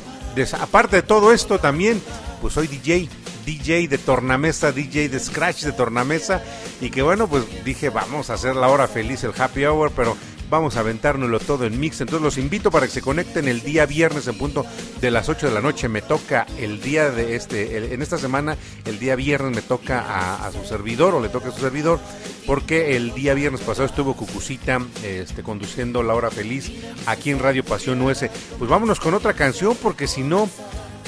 aparte 0.60 0.96
de 0.96 1.02
todo 1.02 1.32
esto, 1.32 1.58
también, 1.58 2.02
pues 2.42 2.52
soy 2.52 2.66
DJ. 2.66 3.08
DJ 3.46 3.88
de 3.88 3.96
tornamesa, 3.96 4.70
DJ 4.70 5.08
de 5.08 5.18
scratch 5.18 5.62
de 5.62 5.72
tornamesa 5.72 6.42
y 6.82 6.90
que 6.90 7.00
bueno, 7.00 7.28
pues 7.28 7.44
dije, 7.64 7.88
vamos 7.88 8.28
a 8.28 8.34
hacer 8.34 8.54
la 8.54 8.68
hora 8.68 8.86
feliz, 8.86 9.24
el 9.24 9.32
happy 9.34 9.64
hour, 9.64 9.90
pero 9.96 10.18
Vamos 10.51 10.76
a 10.76 10.80
aventárnoslo 10.80 11.40
todo 11.40 11.66
en 11.66 11.78
mix. 11.78 12.01
Entonces 12.01 12.22
los 12.22 12.38
invito 12.38 12.70
para 12.70 12.86
que 12.86 12.92
se 12.92 13.03
conecten 13.03 13.49
el 13.49 13.62
día 13.62 13.86
viernes 13.86 14.26
en 14.28 14.38
punto 14.38 14.64
de 15.01 15.11
las 15.11 15.28
8 15.28 15.49
de 15.49 15.55
la 15.55 15.61
noche. 15.61 15.88
Me 15.88 16.03
toca 16.03 16.46
el 16.59 16.80
día 16.80 17.11
de 17.11 17.36
este, 17.36 17.94
en 17.94 18.03
esta 18.03 18.18
semana, 18.18 18.57
el 18.84 18.99
día 18.99 19.16
viernes 19.16 19.55
me 19.55 19.62
toca 19.62 20.01
a, 20.01 20.46
a 20.46 20.53
su 20.53 20.64
servidor 20.64 21.14
o 21.14 21.20
le 21.20 21.28
toca 21.28 21.49
a 21.49 21.53
su 21.53 21.61
servidor, 21.61 22.01
porque 22.46 22.96
el 22.96 23.14
día 23.14 23.34
viernes 23.34 23.61
pasado 23.61 23.86
estuvo 23.86 24.14
Cucucita 24.14 24.80
este, 25.05 25.42
conduciendo 25.42 26.03
La 26.03 26.14
Hora 26.14 26.30
Feliz 26.30 26.72
aquí 27.07 27.30
en 27.30 27.38
Radio 27.38 27.64
Pasión 27.64 28.01
US. 28.03 28.24
Pues 28.59 28.70
vámonos 28.70 29.01
con 29.01 29.14
otra 29.14 29.34
canción, 29.34 29.76
porque 29.82 30.07
si 30.07 30.22
no, 30.22 30.49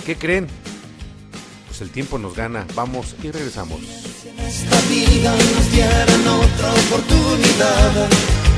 ¿qué 0.05 0.17
creen? 0.17 0.47
Pues 1.67 1.81
el 1.81 1.91
tiempo 1.91 2.19
nos 2.19 2.35
gana. 2.35 2.67
Vamos 2.75 3.17
y 3.23 3.31
regresamos. 3.31 3.81
esta 3.81 4.81
vida 4.89 5.35
nos 5.35 5.73
dieran 5.73 6.29
otra 6.29 6.73
oportunidad. 6.73 8.50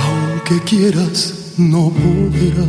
Aunque 0.00 0.60
quieras, 0.64 1.34
no 1.56 1.90
podrás. 1.90 2.68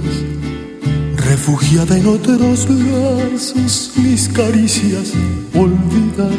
Refugiada 1.18 1.98
en 1.98 2.08
otros 2.08 2.68
brazos, 2.68 3.92
mis 3.98 4.30
caricias 4.30 5.14
olvidar. 5.54 6.38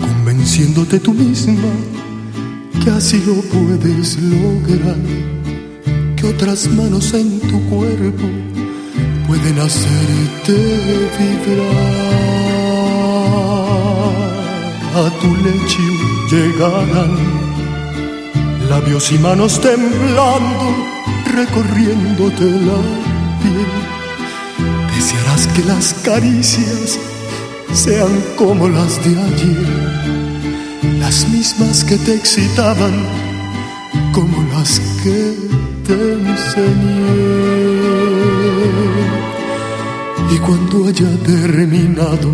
Convenciéndote 0.00 0.98
tú 0.98 1.14
misma 1.14 1.62
que 2.82 2.90
así 2.90 3.22
lo 3.26 3.34
puedes 3.42 4.18
lograr. 4.22 4.96
Que 6.16 6.26
otras 6.26 6.68
manos 6.68 7.14
en 7.14 7.40
tu 7.40 7.60
cuerpo 7.68 8.26
pueden 9.26 9.58
hacerte 9.58 10.54
vibrar. 11.18 12.08
A 14.94 15.10
tu 15.20 15.28
lecho 15.44 15.86
llegarán 16.30 17.38
labios 18.68 19.12
y 19.12 19.18
manos 19.18 19.60
temblando, 19.60 20.74
recorriéndote 21.34 22.44
la 22.44 22.80
piel. 23.42 23.70
Desearás 24.94 25.46
que 25.48 25.64
las 25.64 25.94
caricias 26.04 26.98
sean 27.72 28.10
como 28.36 28.68
las 28.68 29.02
de 29.04 29.10
ayer, 29.10 29.66
las 31.08 31.26
mismas 31.30 31.84
que 31.84 31.96
te 31.96 32.16
excitaban, 32.16 32.92
como 34.12 34.36
las 34.52 34.78
que 35.02 35.20
te 35.86 35.98
enseñé. 36.12 37.08
Y 40.34 40.36
cuando 40.46 40.86
haya 40.86 41.10
terminado 41.32 42.30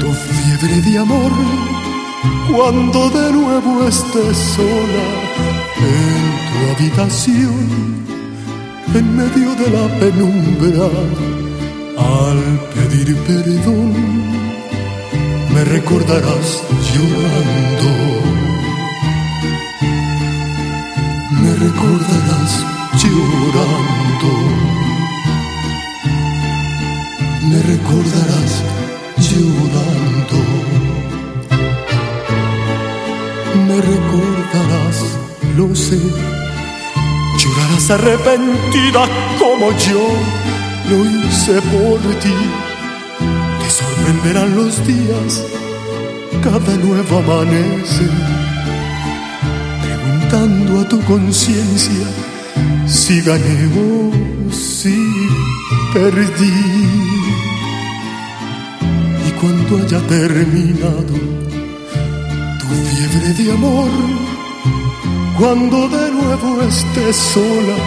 tu 0.00 0.08
fiebre 0.28 0.76
de 0.86 0.98
amor, 0.98 1.32
cuando 2.50 3.00
de 3.10 3.32
nuevo 3.32 3.86
estés 3.86 4.36
sola 4.56 5.06
en 5.94 6.22
tu 6.48 6.58
habitación, 6.72 7.64
en 8.98 9.06
medio 9.16 9.50
de 9.60 9.68
la 9.76 9.86
penumbra, 10.00 10.88
al 11.96 12.40
pedir 12.74 13.16
perdón, 13.28 14.29
me 15.60 15.66
recordarás 15.66 16.62
llorando. 16.90 17.90
Me 21.42 21.52
recordarás 21.66 22.52
llorando. 23.02 24.32
Me 27.48 27.62
recordarás 27.72 28.52
llorando 29.28 30.38
me 33.66 33.76
recordarás, 33.76 34.96
lo 35.56 35.74
sé. 35.74 36.00
Llorarás 37.38 37.90
arrepentida 37.90 39.02
como 39.38 39.70
yo 39.86 40.02
lo 40.88 41.04
hice 41.04 41.60
por 41.62 42.00
ti. 42.20 42.69
Sorprenderán 44.00 44.56
los 44.56 44.86
días, 44.86 45.44
cada 46.42 46.74
nuevo 46.76 47.18
amanecer. 47.18 48.10
Preguntando 49.82 50.80
a 50.80 50.88
tu 50.88 51.00
conciencia 51.02 52.06
si 52.86 53.20
gané 53.20 53.68
o 53.76 54.10
si 54.52 54.96
perdí. 55.92 56.60
Y 59.28 59.30
cuando 59.38 59.76
haya 59.76 60.00
terminado 60.06 61.14
tu 62.58 62.66
fiebre 62.88 63.34
de 63.34 63.52
amor 63.52 63.90
cuando 65.38 65.88
de 65.88 66.10
nuevo 66.10 66.62
estés 66.62 67.16
sola 67.16 67.78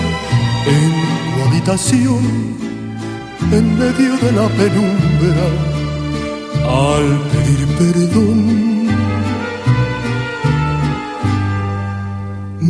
en 0.68 0.92
tu 1.34 1.50
habitación 1.50 2.54
en 3.52 3.80
medio 3.80 4.18
de 4.18 4.32
la 4.32 4.48
penumbra 4.50 5.73
al 6.66 7.20
pedir 7.32 7.68
perdón 7.78 8.64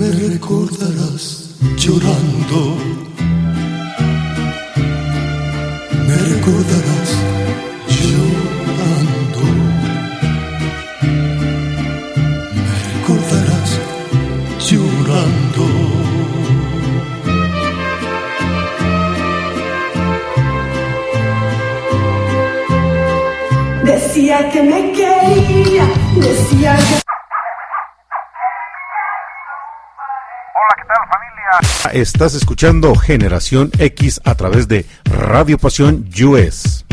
me 0.03 0.11
recordarás 0.11 1.55
llorando. 1.77 2.77
Me 6.07 6.17
recordarás 6.17 7.32
Decía 24.23 24.49
que 24.51 24.63
me 24.63 24.91
quería, 24.93 25.85
decía 26.15 26.79
que... 31.91 31.99
Estás 31.99 32.33
escuchando 32.33 32.95
Generación 32.95 33.69
X 33.77 34.21
a 34.23 34.35
través 34.35 34.69
de 34.69 34.85
Radio 35.03 35.57
Pasión 35.57 36.07
US. 36.23 36.85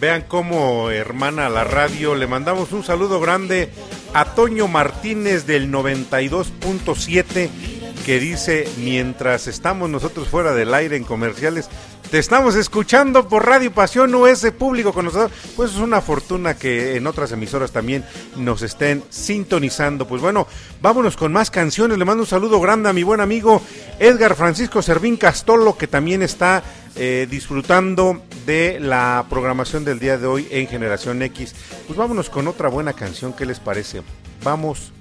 Vean 0.00 0.24
cómo, 0.26 0.90
hermana, 0.90 1.48
la 1.48 1.62
radio, 1.62 2.16
le 2.16 2.26
mandamos 2.26 2.72
un 2.72 2.82
saludo 2.82 3.20
grande 3.20 3.70
a 4.14 4.24
Toño 4.24 4.66
Martínez 4.66 5.46
del 5.46 5.70
92.7 5.70 7.71
que 8.04 8.18
dice, 8.18 8.68
mientras 8.78 9.46
estamos 9.46 9.88
nosotros 9.88 10.28
fuera 10.28 10.52
del 10.54 10.74
aire 10.74 10.96
en 10.96 11.04
comerciales, 11.04 11.68
te 12.10 12.18
estamos 12.18 12.56
escuchando 12.56 13.26
por 13.26 13.46
Radio 13.46 13.72
Pasión 13.72 14.14
US 14.14 14.50
público 14.58 14.92
con 14.92 15.06
nosotros. 15.06 15.32
Pues 15.56 15.70
es 15.70 15.78
una 15.78 16.02
fortuna 16.02 16.58
que 16.58 16.96
en 16.96 17.06
otras 17.06 17.32
emisoras 17.32 17.72
también 17.72 18.04
nos 18.36 18.60
estén 18.60 19.02
sintonizando. 19.08 20.06
Pues 20.06 20.20
bueno, 20.20 20.46
vámonos 20.82 21.16
con 21.16 21.32
más 21.32 21.50
canciones. 21.50 21.96
Le 21.96 22.04
mando 22.04 22.24
un 22.24 22.26
saludo 22.26 22.60
grande 22.60 22.90
a 22.90 22.92
mi 22.92 23.02
buen 23.02 23.20
amigo 23.20 23.62
Edgar 23.98 24.34
Francisco 24.34 24.82
Servín 24.82 25.16
Castolo, 25.16 25.78
que 25.78 25.86
también 25.86 26.22
está 26.22 26.62
eh, 26.96 27.26
disfrutando 27.30 28.20
de 28.44 28.78
la 28.78 29.24
programación 29.30 29.84
del 29.84 29.98
día 29.98 30.18
de 30.18 30.26
hoy 30.26 30.48
en 30.50 30.66
Generación 30.66 31.22
X. 31.22 31.54
Pues 31.86 31.96
vámonos 31.96 32.28
con 32.28 32.46
otra 32.46 32.68
buena 32.68 32.92
canción. 32.92 33.32
¿Qué 33.32 33.46
les 33.46 33.58
parece? 33.58 34.02
Vamos 34.42 34.92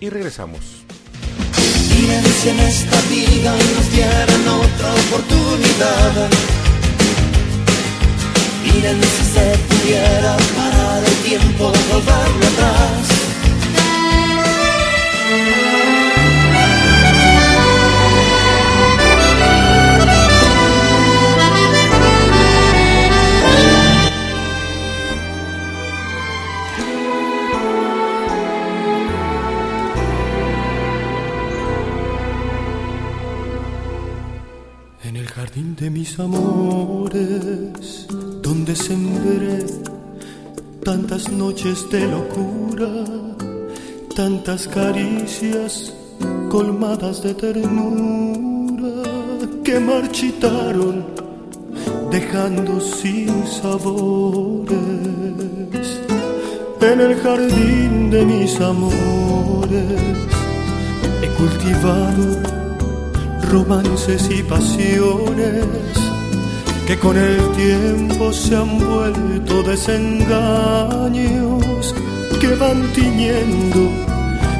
y 0.00 0.08
regresamos. 0.08 0.85
Miren 1.96 2.24
si 2.24 2.48
en 2.50 2.60
esta 2.60 3.00
vida 3.08 3.54
nos 3.74 3.90
dieran 3.90 4.48
otra 4.48 4.88
oportunidad. 5.02 6.28
Miren 8.64 9.00
si 9.00 9.24
se 9.32 9.58
pudiera 9.68 10.36
parar 10.56 11.02
el 11.04 11.16
tiempo, 11.28 11.72
volverlo 11.90 12.46
atrás. 12.52 13.16
De 41.90 42.06
locura, 42.06 42.88
tantas 44.14 44.66
caricias 44.66 45.92
colmadas 46.48 47.22
de 47.22 47.34
ternura 47.34 49.02
que 49.62 49.78
marchitaron 49.78 51.04
dejando 52.10 52.80
sin 52.80 53.46
sabores 53.46 54.66
en 56.80 57.00
el 57.00 57.14
jardín 57.16 58.10
de 58.10 58.24
mis 58.24 58.60
amores. 58.60 60.00
He 61.22 61.28
cultivado 61.38 62.40
romances 63.50 64.28
y 64.30 64.42
pasiones 64.42 65.95
que 66.86 66.96
con 66.98 67.16
el 67.16 67.40
tiempo 67.52 68.32
se 68.32 68.56
han 68.56 68.78
vuelto 68.78 69.62
desengaños 69.64 70.34
que 72.40 72.54
van 72.54 72.92
tiñendo 72.92 73.90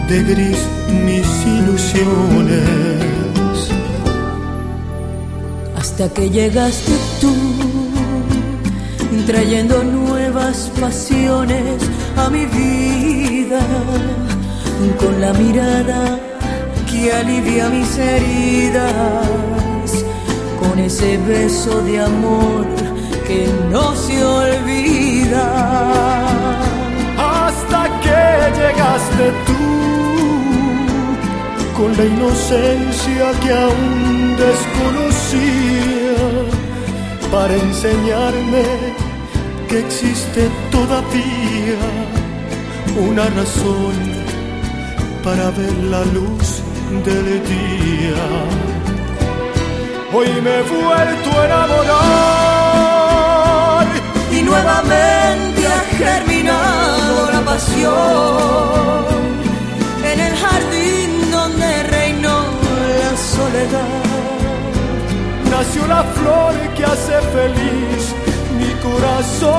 de 0.08 0.22
gris 0.24 0.58
mis 1.04 1.46
ilusiones. 1.46 2.64
Hasta 5.76 6.08
que 6.12 6.28
llegaste 6.28 6.92
tú, 7.20 7.32
trayendo 9.26 9.84
nuevas 9.84 10.70
pasiones 10.80 11.82
a 12.16 12.28
mi 12.30 12.46
vida, 12.46 13.60
con 14.98 15.20
la 15.20 15.32
mirada 15.32 16.18
que 16.90 17.12
alivia 17.12 17.68
mis 17.68 17.98
heridas, 17.98 19.28
ese 20.78 21.18
beso 21.18 21.80
de 21.82 22.00
amor 22.00 22.66
que 23.26 23.48
no 23.70 23.94
se 23.94 24.24
olvida. 24.24 25.46
Hasta 27.18 28.00
que 28.02 28.22
llegaste 28.60 29.26
tú, 29.46 29.64
con 31.76 31.96
la 31.96 32.04
inocencia 32.04 33.24
que 33.42 33.52
aún 33.52 34.36
desconocía, 34.36 36.16
para 37.30 37.54
enseñarme 37.54 38.64
que 39.68 39.80
existe 39.80 40.48
todavía 40.70 41.80
una 43.08 43.26
razón 43.30 43.94
para 45.22 45.50
ver 45.50 45.72
la 45.90 46.04
luz 46.04 46.62
del 47.04 47.42
día. 47.42 48.75
Hoy 50.12 50.28
me 50.40 50.58
he 50.58 50.62
vuelto 50.62 51.38
a 51.38 51.46
enamorar 51.46 51.96
y 54.30 54.40
nuevamente 54.42 55.66
ha 55.66 55.80
germinado 55.98 57.32
la 57.32 57.40
pasión 57.40 59.04
en 60.04 60.20
el 60.20 60.36
jardín 60.36 61.28
donde 61.30 61.82
reinó 61.82 62.44
la 63.02 63.16
soledad. 63.16 64.04
Nació 65.50 65.86
la 65.88 66.04
flor 66.04 66.54
que 66.76 66.84
hace 66.84 67.20
feliz 67.34 68.14
mi 68.58 68.72
corazón. 68.80 69.56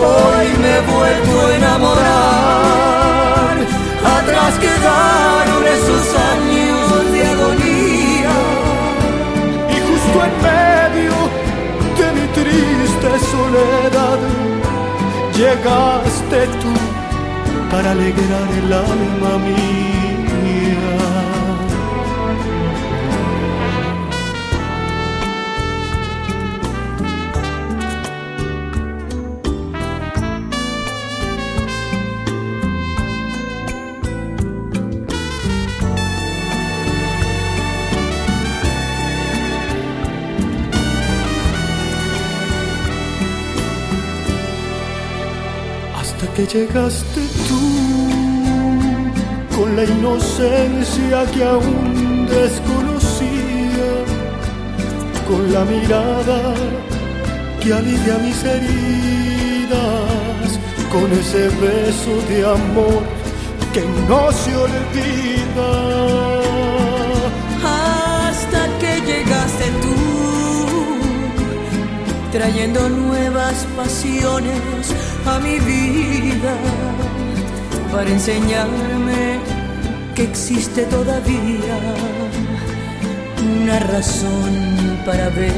Hoy 0.00 0.48
me 0.60 0.76
he 0.76 0.80
vuelto 0.80 1.46
a 1.46 1.48
enamorar, 1.56 3.56
atrás 4.18 4.52
quedaron 4.58 5.62
esos 5.66 6.14
años 6.14 6.57
llegaste 15.48 16.46
tú 16.60 16.72
para 17.70 17.92
alegrar 17.92 18.48
el 18.60 18.72
alma 18.72 19.38
mía. 19.38 19.77
Que 46.38 46.46
llegaste 46.46 47.20
tú 47.48 47.64
con 49.56 49.74
la 49.74 49.82
inocencia 49.82 51.26
que 51.34 51.42
aún 51.42 52.28
desconocía, 52.28 53.90
con 55.26 55.52
la 55.52 55.64
mirada 55.64 56.54
que 57.60 57.72
alivia 57.72 58.18
mis 58.18 58.44
heridas, 58.44 59.80
con 60.92 61.10
ese 61.10 61.48
beso 61.66 62.14
de 62.28 62.46
amor 62.46 63.02
que 63.74 63.82
no 64.08 64.30
se 64.30 64.54
olvida. 64.54 65.70
hasta 67.64 68.60
que 68.78 68.92
llegaste 69.10 69.66
tú, 69.82 69.96
trayendo 72.30 72.88
nuevas 72.90 73.66
pasiones 73.76 74.97
a 75.34 75.38
mi 75.40 75.58
vida, 75.58 76.54
para 77.92 78.08
enseñarme 78.10 79.40
que 80.14 80.22
existe 80.24 80.82
todavía 80.84 81.78
una 83.54 83.78
razón 83.80 84.52
para 85.06 85.28
ver 85.30 85.52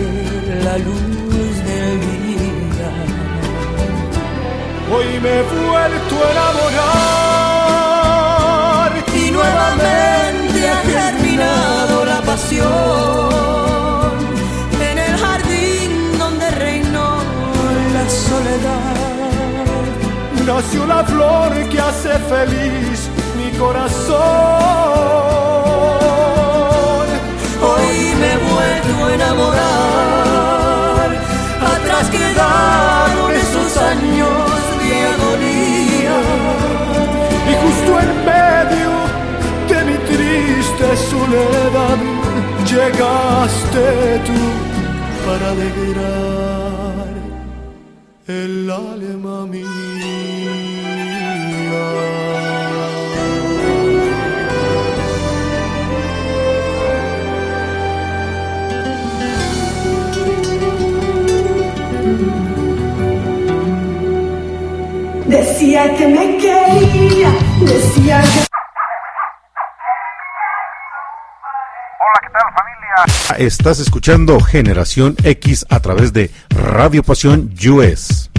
la 0.65 0.77
luz 0.79 1.55
del 1.69 2.01
día. 2.01 2.91
Hoy 4.93 5.09
me 5.23 5.31
he 5.39 5.43
vuelto 5.43 6.15
a 6.25 6.29
enamorar 6.35 6.91
y 9.15 9.31
nuevamente 9.31 10.59
ha 10.69 10.81
germinado 10.95 12.05
la 12.05 12.21
pasión 12.23 13.30
nació 20.61 20.85
la 20.87 21.03
flor 21.05 21.53
que 21.71 21.81
hace 21.81 22.11
feliz 22.33 23.09
mi 23.39 23.51
corazón. 23.59 24.19
Hoy 27.69 28.15
me 28.21 28.29
he 28.35 28.39
vuelto 28.51 28.93
a 29.07 29.09
enamorar, 29.15 31.09
atrás 31.75 32.05
quedaron 32.11 33.29
esos 33.43 33.71
años 33.93 34.51
de 34.81 34.91
agonía. 35.15 36.19
Y 37.51 37.53
justo 37.63 37.91
en 38.05 38.11
medio 38.33 38.91
de 39.71 39.79
mi 39.89 39.97
triste 40.11 40.87
soledad 41.11 42.01
llegaste 42.73 43.85
tú 44.29 44.41
para 45.25 45.45
alegrar 45.55 47.11
el 48.27 48.71
alma 48.71 49.37
mía. 49.47 49.90
Decía 65.61 65.95
que 65.95 66.09
me 66.09 66.39
quería, 66.39 67.31
decía 67.61 68.23
que... 73.37 73.45
Estás 73.45 73.79
escuchando 73.79 74.41
Generación 74.41 75.17
X 75.23 75.67
a 75.69 75.81
través 75.81 76.15
de 76.15 76.31
Radio 76.49 77.03
Pasión 77.03 77.53
US. 77.71 78.31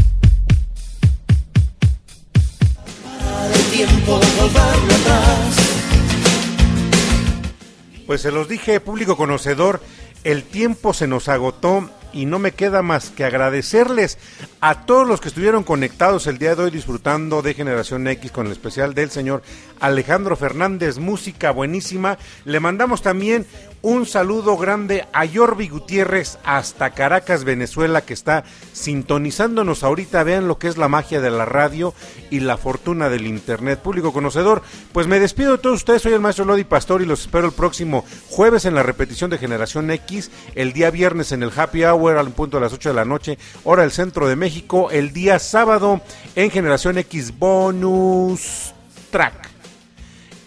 Pues 8.07 8.21
se 8.21 8.31
los 8.31 8.49
dije, 8.49 8.79
público 8.79 9.15
conocedor, 9.15 9.79
el 10.23 10.41
tiempo 10.41 10.91
se 10.95 11.05
nos 11.05 11.29
agotó 11.29 11.87
y 12.13 12.25
no 12.25 12.39
me 12.39 12.51
queda 12.51 12.81
más 12.81 13.09
que 13.09 13.23
agradecerles 13.23 14.17
a 14.59 14.85
todos 14.85 15.07
los 15.07 15.21
que 15.21 15.29
estuvieron 15.29 15.63
conectados 15.63 16.27
el 16.27 16.37
día 16.37 16.55
de 16.55 16.63
hoy 16.63 16.71
disfrutando 16.71 17.41
de 17.41 17.53
Generación 17.53 18.07
X 18.07 18.31
con 18.31 18.45
el 18.45 18.51
especial 18.51 18.93
del 18.93 19.09
señor 19.09 19.43
Alejandro 19.79 20.35
Fernández, 20.35 20.97
música 20.97 21.51
buenísima. 21.51 22.17
Le 22.45 22.59
mandamos 22.59 23.01
también 23.01 23.45
un 23.83 24.05
saludo 24.05 24.57
grande 24.57 25.07
a 25.11 25.25
Yorbi 25.25 25.67
Gutiérrez 25.67 26.37
hasta 26.43 26.91
Caracas, 26.91 27.43
Venezuela, 27.43 28.01
que 28.01 28.13
está 28.13 28.43
sintonizándonos 28.73 29.83
ahorita. 29.83 30.23
Vean 30.23 30.47
lo 30.47 30.59
que 30.59 30.67
es 30.67 30.77
la 30.77 30.87
magia 30.87 31.19
de 31.19 31.31
la 31.31 31.45
radio 31.45 31.93
y 32.29 32.41
la 32.41 32.57
fortuna 32.57 33.09
del 33.09 33.25
Internet. 33.25 33.79
Público 33.79 34.13
conocedor, 34.13 34.61
pues 34.93 35.07
me 35.07 35.19
despido 35.19 35.53
de 35.53 35.57
todos 35.57 35.77
ustedes. 35.77 36.03
Soy 36.03 36.13
el 36.13 36.19
maestro 36.19 36.45
Lodi 36.45 36.63
Pastor 36.63 37.01
y 37.01 37.05
los 37.05 37.21
espero 37.21 37.47
el 37.47 37.53
próximo 37.53 38.05
jueves 38.29 38.65
en 38.65 38.75
la 38.75 38.83
repetición 38.83 39.31
de 39.31 39.39
Generación 39.39 39.89
X, 39.89 40.29
el 40.53 40.73
día 40.73 40.91
viernes 40.91 41.31
en 41.31 41.41
el 41.41 41.51
Happy 41.55 41.83
Hour 41.83 42.17
al 42.17 42.31
punto 42.31 42.57
de 42.57 42.61
las 42.61 42.73
8 42.73 42.89
de 42.89 42.95
la 42.95 43.05
noche, 43.05 43.39
hora 43.63 43.81
del 43.81 43.91
centro 43.91 44.27
de 44.27 44.35
México, 44.35 44.91
el 44.91 45.11
día 45.11 45.39
sábado 45.39 46.01
en 46.35 46.51
Generación 46.51 46.97
X 46.99 47.37
Bonus 47.37 48.73
Track. 49.09 49.49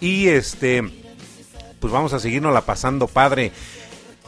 Y 0.01 0.29
este 0.29 1.04
pues 1.85 1.93
vamos 1.93 2.15
a 2.15 2.19
seguirnos 2.19 2.55
la 2.55 2.63
pasando 2.63 3.07
padre. 3.09 3.53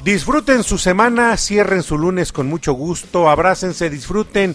Disfruten 0.04 0.62
su 0.62 0.76
semana, 0.76 1.34
cierren 1.38 1.82
su 1.82 1.96
lunes 1.96 2.30
con 2.30 2.48
mucho 2.48 2.74
gusto, 2.74 3.30
abrácense, 3.30 3.88
disfruten 3.88 4.54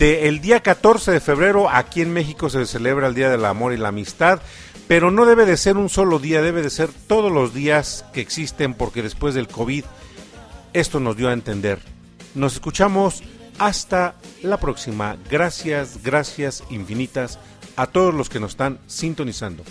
del 0.00 0.40
día 0.40 0.58
14 0.58 1.12
de 1.12 1.20
febrero. 1.20 1.70
Aquí 1.70 2.00
en 2.00 2.12
México 2.12 2.50
se 2.50 2.66
celebra 2.66 3.06
el 3.06 3.14
Día 3.14 3.30
del 3.30 3.44
Amor 3.44 3.72
y 3.72 3.76
la 3.76 3.90
Amistad, 3.90 4.40
pero 4.88 5.12
no 5.12 5.26
debe 5.26 5.46
de 5.46 5.56
ser 5.56 5.76
un 5.76 5.88
solo 5.88 6.18
día, 6.18 6.42
debe 6.42 6.60
de 6.60 6.70
ser 6.70 6.90
todos 7.06 7.30
los 7.30 7.54
días 7.54 8.04
que 8.12 8.20
existen 8.20 8.74
porque 8.74 9.00
después 9.00 9.36
del 9.36 9.46
COVID 9.46 9.84
esto 10.72 10.98
nos 10.98 11.16
dio 11.16 11.28
a 11.28 11.34
entender. 11.34 11.78
Nos 12.34 12.54
escuchamos 12.54 13.22
hasta 13.60 14.16
la 14.42 14.56
próxima. 14.56 15.16
Gracias, 15.30 16.02
gracias 16.02 16.64
infinitas 16.68 17.38
a 17.76 17.86
todos 17.86 18.12
los 18.12 18.28
que 18.28 18.40
nos 18.40 18.50
están 18.50 18.80
sintonizando. 18.88 19.62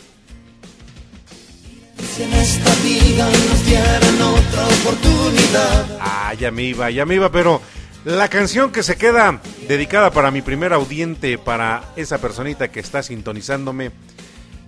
Si 2.20 2.24
en 2.26 2.34
esta 2.34 2.76
vida 2.84 3.30
nos 3.30 3.66
dieran 3.66 4.22
otra 4.22 4.68
oportunidad. 4.68 6.00
Ah, 6.02 6.34
ya 6.38 6.52
me 6.52 6.64
iba, 6.64 6.92
ya 6.92 7.06
me 7.06 7.16
iba, 7.16 7.32
pero 7.32 7.62
la 8.04 8.28
canción 8.28 8.74
que 8.74 8.84
se 8.84 8.98
queda 8.98 9.40
dedicada 9.70 10.12
para 10.12 10.30
mi 10.30 10.42
primer 10.42 10.74
audiente, 10.74 11.38
para 11.38 11.94
esa 11.96 12.18
personita 12.18 12.68
que 12.68 12.82
está 12.82 13.04
sintonizándome 13.04 13.92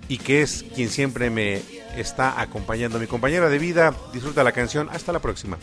y 0.08 0.16
que 0.16 0.40
es 0.40 0.64
quien 0.74 0.88
siempre 0.88 1.28
me 1.28 1.60
está 1.94 2.40
acompañando, 2.40 2.98
mi 2.98 3.06
compañera 3.06 3.50
de 3.50 3.58
vida, 3.58 3.94
disfruta 4.14 4.42
la 4.42 4.52
canción, 4.52 4.88
hasta 4.90 5.12
la 5.12 5.18
próxima. 5.18 5.58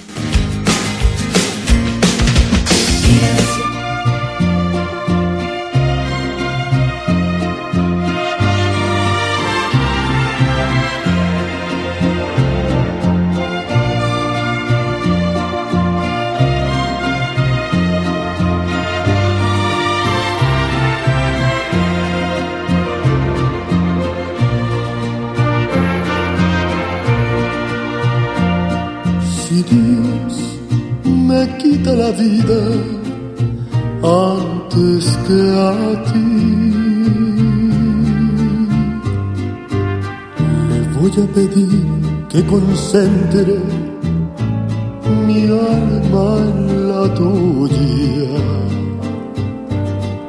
Quita 31.80 31.96
la 31.96 32.12
vida 32.12 32.60
antes 34.04 35.18
que 35.26 35.40
a 35.58 36.04
ti, 36.10 36.30
le 40.70 40.80
voy 40.96 41.14
a 41.24 41.28
pedir 41.34 41.86
que 42.30 42.46
concentre 42.46 43.58
mi 45.28 45.44
alma 45.46 46.28
en 46.52 46.90
la 46.90 47.14
tuya 47.14 48.40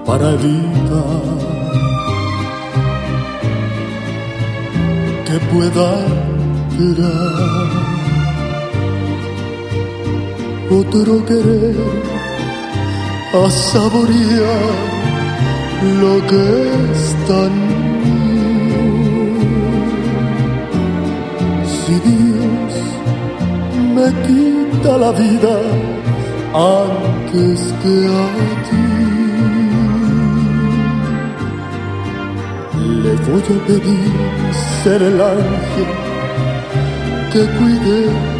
para 0.06 0.30
evitar 0.34 1.22
que 5.26 5.36
pueda 5.52 5.90
tirar 6.76 7.99
otro 10.70 11.24
querer 11.26 11.76
a 13.34 13.50
saborear 13.50 14.72
lo 16.00 16.14
que 16.28 16.42
es 16.92 17.02
tan 17.28 17.52
mío. 18.02 18.84
Si 21.74 21.94
Dios 22.08 22.72
me 23.96 24.06
quita 24.26 24.90
la 24.98 25.12
vida 25.12 25.56
antes 26.54 27.60
que 27.82 27.94
a 28.06 28.26
ti, 28.66 28.86
le 33.02 33.12
voy 33.26 33.42
a 33.42 33.66
pedir 33.66 34.12
ser 34.82 35.00
el 35.02 35.20
ángel 35.20 35.90
que 37.32 37.42
cuide 37.58 38.39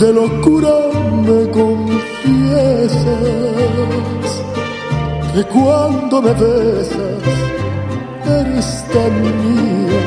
de 0.00 0.12
locura 0.14 0.76
me 1.26 1.50
confiesas 1.50 3.06
que 5.34 5.42
cuando 5.44 6.22
me 6.22 6.32
besas 6.32 7.22
eres 8.38 8.84
tan 8.92 9.14
mía 9.22 10.04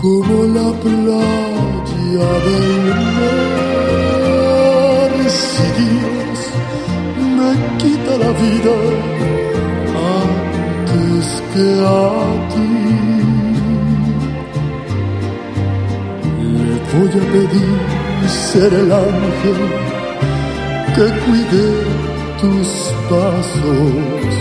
como 0.00 0.34
la 0.56 0.68
playa 0.84 2.30
del 2.46 2.70
mar. 3.16 4.04
Si 5.28 5.66
Dios 5.80 6.38
me 7.36 7.50
quita 7.80 8.12
la 8.24 8.32
vida 8.44 8.76
antes 10.22 11.26
que 11.52 11.66
a 11.84 11.98
ti. 12.52 12.70
Le 16.64 16.74
voy 16.92 17.12
a 17.20 17.24
pedir 17.32 17.93
ser 18.28 18.72
el 18.72 18.92
ángel 18.92 19.60
que 20.94 21.06
cuide 21.24 21.66
tus 22.40 22.68
pasos, 23.10 24.32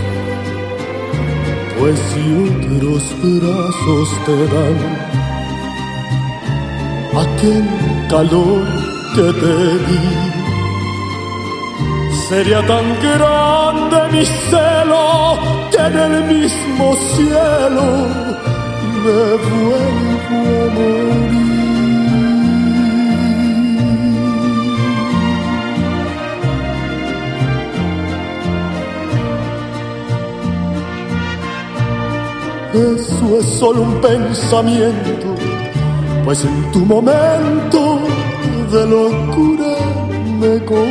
pues 1.80 1.99
si 2.09 2.24
otros 2.47 3.03
brazos 3.21 4.07
te 4.26 4.38
dan 4.53 4.80
aquel 7.26 7.65
calor 8.09 8.65
que 9.15 9.28
te 9.41 9.55
di, 9.88 10.05
sería 12.30 12.61
tan 12.65 12.88
grande 13.01 13.97
mi 14.11 14.26
celo 14.26 15.39
que 15.71 15.78
en 15.78 15.95
el 15.97 16.24
mismo 16.26 16.95
cielo 17.15 17.86
me 19.03 19.21
vuelvo 19.47 20.43
a 20.61 20.74
morir. 20.76 21.52
Eso 32.74 33.39
es 33.39 33.45
solo 33.59 33.84
un 33.84 34.01
pensamiento, 34.01 35.36
pues 36.26 36.43
en 36.43 36.71
tu 36.71 36.80
momento 36.80 37.99
de 38.71 38.88
locura 38.88 39.76
me 40.39 40.65
confiesas 40.65 40.88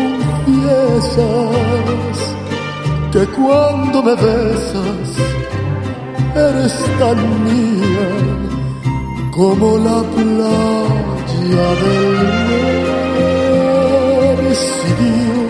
que 3.12 3.26
cuando 3.36 4.00
me 4.00 4.14
besas 4.14 5.10
eres 6.36 6.74
tan 7.00 7.18
mía 7.44 8.10
como 9.32 9.78
la 9.78 10.02
playa 10.14 11.68
del 11.82 12.12
mar. 12.48 12.82
Si 14.54 14.88
Dios 15.02 15.42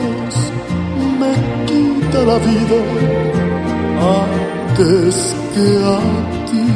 la 2.25 2.39
vida 2.39 2.81
antes 3.99 5.42
que 5.55 5.69
a 5.85 5.99
ti. 6.49 6.67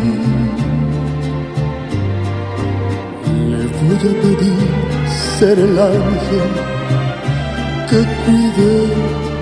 Le 3.50 3.62
voy 3.76 3.96
a 3.96 4.14
pedir 4.22 4.66
ser 5.38 5.58
el 5.58 5.78
ángel 5.78 6.50
que 7.88 8.00
cuide 8.22 8.74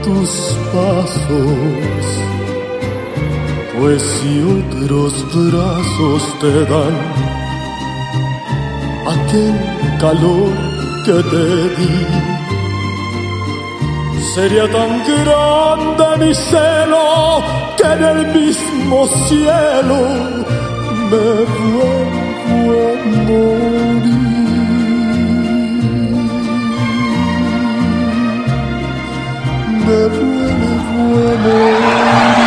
tus 0.05 0.31
pasos. 0.73 2.05
Pues 3.79 4.03
si 4.03 4.33
otros 4.59 5.13
brazos 5.35 6.23
te 6.41 6.53
dan 6.73 6.97
aquel 9.15 9.57
calor 10.01 10.53
que 11.05 11.19
te 11.33 11.47
di, 11.79 11.97
sería 14.35 14.67
tan 14.71 14.91
grande 15.05 16.07
mi 16.27 16.35
celo 16.35 17.64
que 17.77 17.85
en 17.85 18.03
el 18.03 18.27
mismo 18.33 19.07
cielo 19.29 19.99
me 21.11 21.27
vuelvo 21.55 21.89
a 21.91 23.05
morir. 23.27 24.15
Me 29.87 30.01
vuelvo 30.17 31.19
a 31.23 31.37
morir. 31.45 32.44